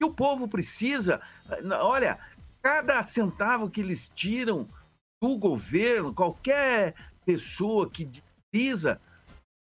[0.01, 1.21] E o povo precisa,
[1.81, 2.19] olha,
[2.63, 4.67] cada centavo que eles tiram
[5.23, 6.95] do governo, qualquer
[7.25, 8.11] pessoa que
[8.51, 9.01] precisa,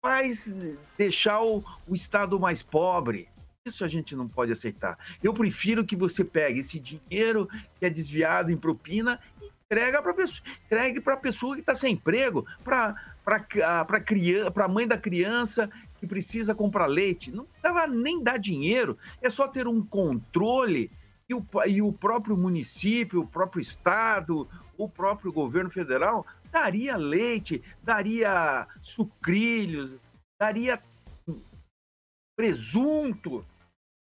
[0.04, 0.56] faz
[0.98, 3.28] deixar o, o Estado mais pobre.
[3.68, 4.98] Isso a gente não pode aceitar.
[5.22, 10.44] Eu prefiro que você pegue esse dinheiro que é desviado em propina e para pessoa,
[10.66, 15.70] entregue para a pessoa que está sem emprego, para para a mãe da criança
[16.00, 17.32] que precisa comprar leite.
[17.32, 20.92] Não dava nem dar dinheiro, é só ter um controle
[21.30, 27.64] e o, e o próprio município, o próprio estado, o próprio governo federal daria leite,
[27.82, 29.96] daria sucrilhos,
[30.40, 30.82] daria
[32.36, 33.46] presunto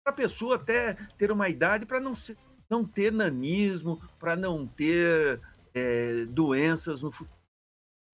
[0.03, 2.37] para a pessoa até ter uma idade para não, ser,
[2.69, 5.39] não ter nanismo, para não ter
[5.73, 7.38] é, doenças no futuro.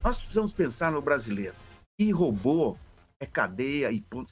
[0.06, 1.56] Nós precisamos pensar no brasileiro.
[2.00, 2.78] E robô
[3.20, 4.32] é cadeia e ponto.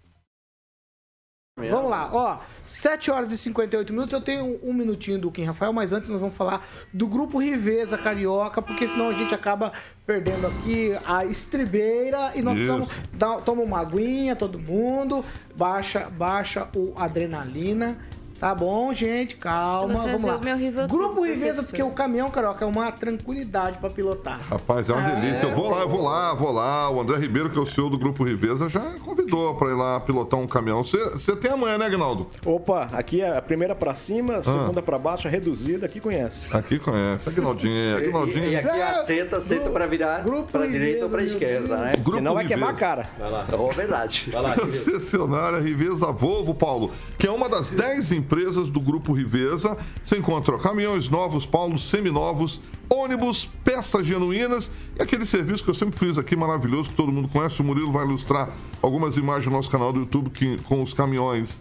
[1.58, 4.14] Vamos lá, ó, 7 horas e 58 minutos.
[4.14, 6.64] Eu tenho um minutinho do Kim Rafael, mas antes nós vamos falar
[6.94, 9.74] do grupo Riveza Carioca, porque senão a gente acaba
[10.06, 12.72] perdendo aqui a estribeira e nós Isso.
[12.74, 17.98] precisamos dar, toma uma aguinha, todo mundo, baixa, baixa o adrenalina.
[18.40, 20.38] Tá bom, gente, calma, vamos lá.
[20.38, 24.40] o meu Rivotril, Grupo Riveza, porque o caminhão, Carioca, é uma tranquilidade pra pilotar.
[24.50, 25.46] Rapaz, é uma delícia.
[25.46, 26.90] Eu vou lá, eu vou lá, vou lá.
[26.90, 30.00] O André Ribeiro, que é o CEO do Grupo Riveza, já convidou pra ir lá
[30.00, 30.84] pilotar um caminhão.
[30.84, 32.30] Você você tem amanhã, né, Agnaldo?
[32.46, 36.56] Opa, aqui é a primeira pra cima, a segunda pra baixo, a reduzida, aqui conhece.
[36.56, 37.30] Aqui conhece.
[37.30, 38.46] Agnaldinho, Agnaldinho.
[38.46, 41.94] E, e aqui a seta, seta para virar para direita ou para esquerda, né?
[41.94, 42.86] Grupo Senão vai queimar a Riveza.
[42.86, 43.10] cara.
[43.18, 43.46] Vai lá.
[43.50, 44.30] É verdade.
[44.32, 44.56] Vai lá.
[44.56, 48.33] Concessionária Riveza Volvo, Paulo, que é uma das 10 empresas
[48.72, 49.78] do Grupo Riveza.
[50.04, 52.60] Você encontra caminhões novos, Paulo, seminovos,
[52.92, 57.28] ônibus, peças genuínas e aquele serviço que eu sempre fiz aqui maravilhoso, que todo mundo
[57.28, 57.62] conhece.
[57.62, 58.50] O Murilo vai ilustrar
[58.82, 61.60] algumas imagens no nosso canal do YouTube que, com os caminhões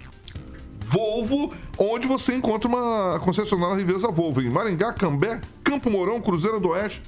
[0.78, 6.70] Volvo, onde você encontra uma concessionária Riveza Volvo em Maringá, Cambé, Campo Mourão, Cruzeiro do
[6.70, 7.02] Oeste,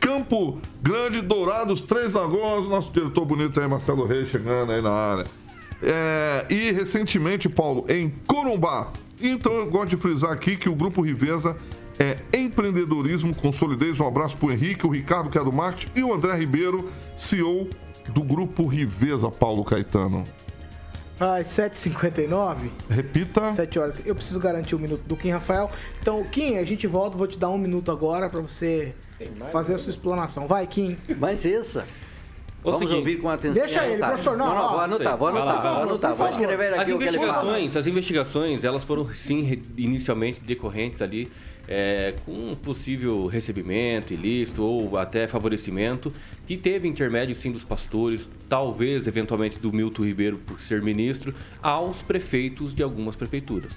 [0.00, 5.26] Campo Grande, Dourados, Três Lagoas, nosso diretor bonito aí, Marcelo Reis, chegando aí na área.
[5.82, 8.92] É, e recentemente, Paulo, em Corumbá.
[9.20, 11.56] Então eu gosto de frisar aqui que o Grupo Riveza
[11.98, 13.98] é empreendedorismo com solidez.
[14.00, 17.68] Um abraço pro Henrique, o Ricardo, que é do marketing, e o André Ribeiro, CEO
[18.08, 20.24] do Grupo Riveza, Paulo Caetano.
[21.18, 22.68] Ai, 7h59.
[22.90, 23.54] Repita.
[23.54, 24.02] 7 horas.
[24.04, 25.70] Eu preciso garantir o minuto do Kim Rafael.
[26.00, 27.16] Então, Kim, a gente volta.
[27.16, 28.94] Vou te dar um minuto agora pra você
[29.50, 30.46] fazer a sua explanação.
[30.46, 30.98] Vai, Kim.
[31.18, 31.86] Mas essa.
[32.64, 33.54] O Vamos seguinte, ouvir com atenção.
[33.62, 34.08] Deixa e ele, anotar.
[34.10, 35.78] professor, não, Não, não, vou anotar, vou Vai lá, anotar, vai lá.
[35.78, 36.14] vou anotar.
[36.14, 37.58] Vou escrever As aqui o que ele fala.
[37.58, 41.30] as investigações, elas foram sim inicialmente decorrentes ali
[41.68, 46.12] é, com um possível recebimento ilícito ou até favorecimento,
[46.46, 52.02] que teve intermédio sim dos pastores, talvez eventualmente do Milton Ribeiro por ser ministro, aos
[52.02, 53.72] prefeitos de algumas prefeituras.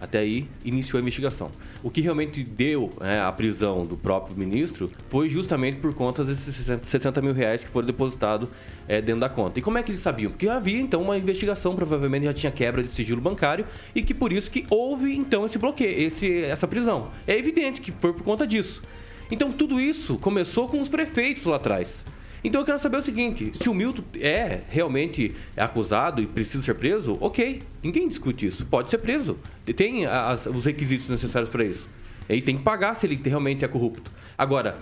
[0.00, 1.50] Até aí iniciou a investigação.
[1.82, 6.54] O que realmente deu né, a prisão do próprio ministro foi justamente por conta desses
[6.54, 8.48] 60 60 mil reais que foram depositados
[8.88, 9.58] é, dentro da conta.
[9.58, 10.30] E como é que eles sabiam?
[10.30, 14.32] Porque havia então uma investigação, provavelmente já tinha quebra de sigilo bancário e que por
[14.32, 17.10] isso que houve então esse bloqueio, esse, essa prisão.
[17.26, 18.82] É evidente que foi por conta disso.
[19.30, 22.02] Então tudo isso começou com os prefeitos lá atrás.
[22.42, 26.74] Então eu quero saber o seguinte: se o Milton é realmente acusado e precisa ser
[26.74, 27.62] preso, ok.
[27.82, 28.64] Ninguém discute isso.
[28.66, 29.38] Pode ser preso.
[29.76, 31.86] Tem as- os requisitos necessários para isso.
[32.28, 34.10] Ele tem que pagar se ele realmente é corrupto.
[34.38, 34.76] Agora,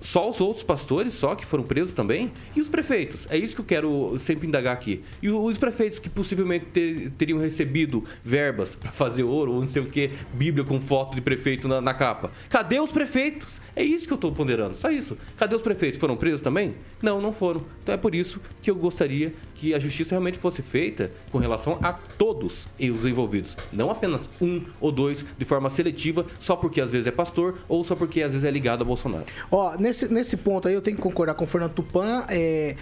[0.00, 2.32] só os outros pastores, só que foram presos também?
[2.56, 3.26] E os prefeitos?
[3.30, 5.02] É isso que eu quero sempre indagar aqui.
[5.22, 9.82] E os prefeitos que possivelmente ter- teriam recebido verbas para fazer ouro ou não sei
[9.82, 12.30] o que, Bíblia com foto de prefeito na, na capa.
[12.48, 13.46] Cadê os prefeitos?
[13.74, 15.16] É isso que eu estou ponderando, só isso.
[15.36, 15.98] Cadê os prefeitos?
[15.98, 16.74] Foram presos também?
[17.00, 17.62] Não, não foram.
[17.82, 21.78] Então é por isso que eu gostaria que a justiça realmente fosse feita com relação
[21.82, 23.56] a todos os envolvidos.
[23.72, 27.84] Não apenas um ou dois de forma seletiva, só porque às vezes é pastor ou
[27.84, 29.26] só porque às vezes é ligado a Bolsonaro.
[29.50, 32.24] Ó, nesse, nesse ponto aí eu tenho que concordar com o Fernando Tupan.
[32.28, 32.76] É,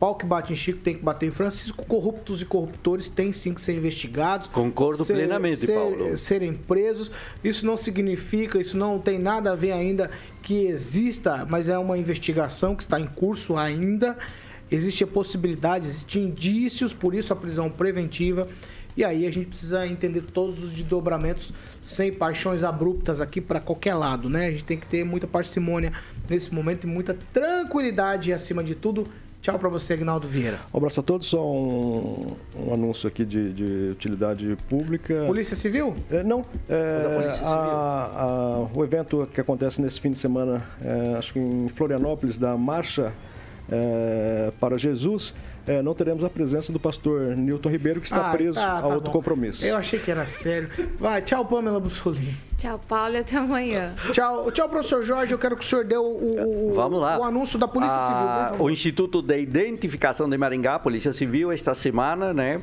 [0.00, 1.84] pau que bate em Chico tem que bater em Francisco.
[1.84, 4.48] Corruptos e corruptores têm sim que ser investigados.
[4.48, 6.16] Concordo ser- plenamente, ser- Paulo.
[6.16, 7.10] Serem presos.
[7.44, 10.10] Isso não significa, isso não tem nada a ver ainda
[10.42, 14.16] que exista, mas é uma investigação que está em curso ainda.
[14.70, 18.48] Existe a possibilidade, existem indícios, por isso a prisão preventiva.
[18.96, 23.94] E aí a gente precisa entender todos os desdobramentos sem paixões abruptas aqui para qualquer
[23.94, 24.46] lado, né?
[24.46, 25.92] A gente tem que ter muita parcimônia
[26.28, 29.06] nesse momento e muita tranquilidade acima de tudo.
[29.42, 30.58] Tchau para você, Agnaldo Vieira.
[30.72, 35.24] Um abraço a todos, só um, um anúncio aqui de, de utilidade pública.
[35.26, 35.96] Polícia Civil?
[36.10, 37.48] É, não, é, Polícia Civil.
[37.48, 42.36] a- a- o evento que acontece nesse fim de semana, é, acho que em Florianópolis,
[42.36, 43.12] da Marcha
[43.70, 45.32] é, para Jesus,
[45.66, 48.80] é, não teremos a presença do pastor Newton Ribeiro, que está Ah, preso tá, a
[48.82, 49.12] tá outro bom.
[49.12, 49.64] compromisso.
[49.64, 50.68] Eu achei que era sério.
[50.98, 52.34] Vai, tchau, Pamela Bussolini.
[52.56, 53.94] Tchau, Paulo, e até amanhã.
[54.12, 55.32] Tchau, tchau, professor Jorge.
[55.32, 57.18] Eu quero que o senhor dê o, o- o- Vamos lá.
[57.18, 58.64] o anúncio da Polícia Ah, Civil.
[58.66, 62.60] O Instituto de Identificação de Maringá, Polícia Civil, esta semana, né,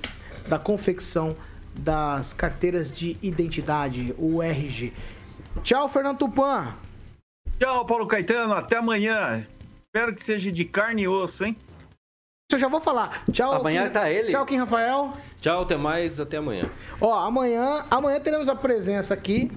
[0.47, 1.35] da confecção
[1.75, 4.93] das carteiras de identidade, o RG.
[5.63, 6.73] Tchau, Fernando Tupan.
[7.59, 8.53] Tchau, Paulo Caetano.
[8.53, 9.45] Até amanhã.
[9.85, 11.55] Espero que seja de carne e osso, hein?
[12.51, 13.23] Eu já vou falar.
[13.31, 13.53] Tchau.
[13.53, 14.31] Amanhã Kim- tá ele.
[14.31, 15.13] Tchau, Kim Rafael.
[15.41, 16.69] Tchau, até mais, até amanhã.
[17.01, 19.51] Ó, amanhã, amanhã teremos a presença aqui,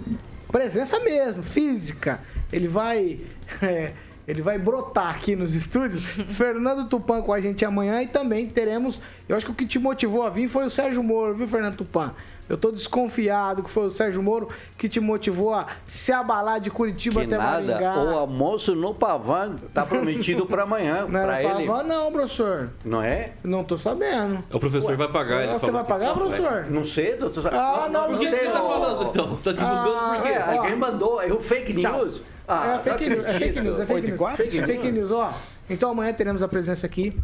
[0.50, 2.20] presença mesmo, física.
[2.52, 3.20] Ele vai,
[3.62, 3.92] é,
[4.26, 6.04] ele vai brotar aqui nos estúdios.
[6.32, 9.78] Fernando Tupan com a gente amanhã e também teremos, eu acho que o que te
[9.78, 12.14] motivou a vir foi o Sérgio Moro, viu, Fernando Tupan?
[12.50, 16.68] Eu tô desconfiado que foi o Sérgio Moro que te motivou a se abalar de
[16.70, 17.96] Curitiba Que até nada, Maringá.
[18.02, 21.66] o almoço no Pavan tá prometido para amanhã, Não para era ele.
[21.68, 22.70] Pavan, não, professor.
[22.84, 23.34] Não é?
[23.44, 24.40] Não tô sabendo.
[24.52, 25.44] O professor vai pagar.
[25.44, 26.66] ele Você vai que- pagar, professor?
[26.68, 27.46] Não sei, doutor.
[27.54, 28.68] Ah, não, não que você tem, tá não.
[28.68, 29.36] falando então?
[29.36, 30.28] Tá divulgando Ah, por quê?
[30.30, 30.58] É, ó.
[30.58, 31.98] alguém mandou, é o fake Tchau.
[32.04, 32.22] news.
[32.48, 34.54] Ah, é não fake news, é fake news, é fake Oito e news.
[34.54, 35.32] É fake news, ó.
[35.70, 37.16] Então amanhã teremos a presença aqui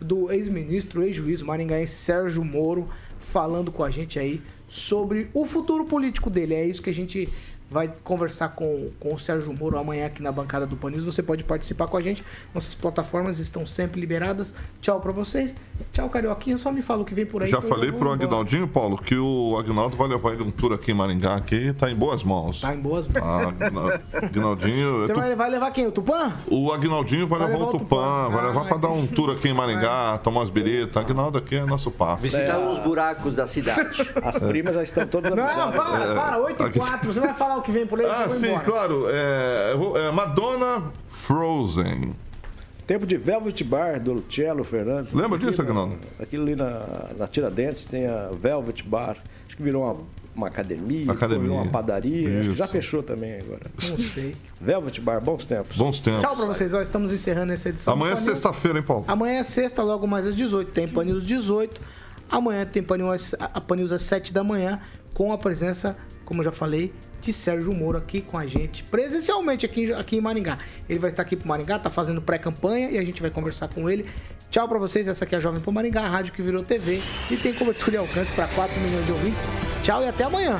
[0.00, 2.86] do ex-ministro, ex-juiz maringaense Sérgio Moro,
[3.18, 6.54] falando com a gente aí sobre o futuro político dele.
[6.54, 7.28] É isso que a gente
[7.70, 11.04] vai conversar com, com o Sérgio Moro amanhã aqui na bancada do Panis.
[11.04, 12.24] Você pode participar com a gente.
[12.54, 14.54] Nossas plataformas estão sempre liberadas.
[14.80, 15.54] Tchau pra vocês.
[15.92, 16.58] Tchau, Carioquinha.
[16.58, 17.48] Só me fala o que vem por aí.
[17.48, 18.10] Já falei pro.
[18.10, 21.88] Agnaldinho, Paulo, que o Agnaldo vai levar ele um tour aqui em Maringá, que tá
[21.90, 22.60] em boas mãos.
[22.60, 23.22] Tá em boas mãos.
[23.22, 24.00] Ah, Agna-
[24.40, 25.02] Agnaldinho.
[25.06, 25.86] Você tu- vai, vai levar quem?
[25.86, 26.32] O Tupã?
[26.48, 28.28] O Agnaldinho vai, Vai levar, levar o Tupã, Tupã.
[28.30, 30.96] vai levar Ah, pra dar um tour aqui em Maringá, tomar umas biritas.
[30.96, 32.22] Agnaldo aqui é nosso passo.
[32.22, 34.10] Visitar os buracos da cidade.
[34.22, 36.38] As primas já estão todas Não, para, para.
[36.38, 37.12] 8 e Aqui- 4.
[37.12, 38.06] Você vai falar o que vem por aí?
[38.06, 38.64] Ah, sim, embora.
[38.64, 39.04] claro.
[39.08, 39.72] É,
[40.08, 42.12] é Madonna Frozen.
[42.86, 45.12] Tempo de Velvet Bar do Cello Fernandes.
[45.12, 45.96] Lembra Aqui disso, na- Agnaldo?
[46.18, 46.86] Aqui ali na,
[47.16, 49.16] na Tiradentes tem a Velvet Bar.
[49.46, 49.96] Acho que virou uma,
[50.34, 51.42] uma academia, Academia.
[51.44, 52.28] virou uma padaria.
[52.28, 52.56] Acho que Isso.
[52.56, 53.60] já fechou também agora.
[53.90, 54.34] Não sei.
[54.60, 55.76] Velvet Bar, bons tempos.
[55.76, 56.20] Bons tempos.
[56.24, 56.74] Tchau pra vocês.
[56.74, 57.92] Ó, estamos encerrando essa edição.
[57.92, 59.04] Amanhã é sexta-feira, hein, Paulo?
[59.06, 60.72] Amanhã é sexta, logo mais às 18.
[60.72, 61.80] Tem Pan News 18.
[62.28, 64.80] Amanhã tem Pan News, a Pan News às 7 da manhã,
[65.14, 69.66] com a presença, como eu já falei, de Sérgio Moro aqui com a gente, presencialmente
[69.66, 70.58] aqui, em- aqui em Maringá.
[70.88, 73.88] Ele vai estar aqui pro Maringá, tá fazendo pré-campanha e a gente vai conversar com
[73.88, 74.06] ele.
[74.50, 77.00] Tchau pra vocês, essa aqui é a Jovem Pan Maringá, a rádio que virou TV
[77.30, 79.44] e tem cobertura e alcance para 4 milhões de ouvintes.
[79.84, 80.58] Tchau e até amanhã.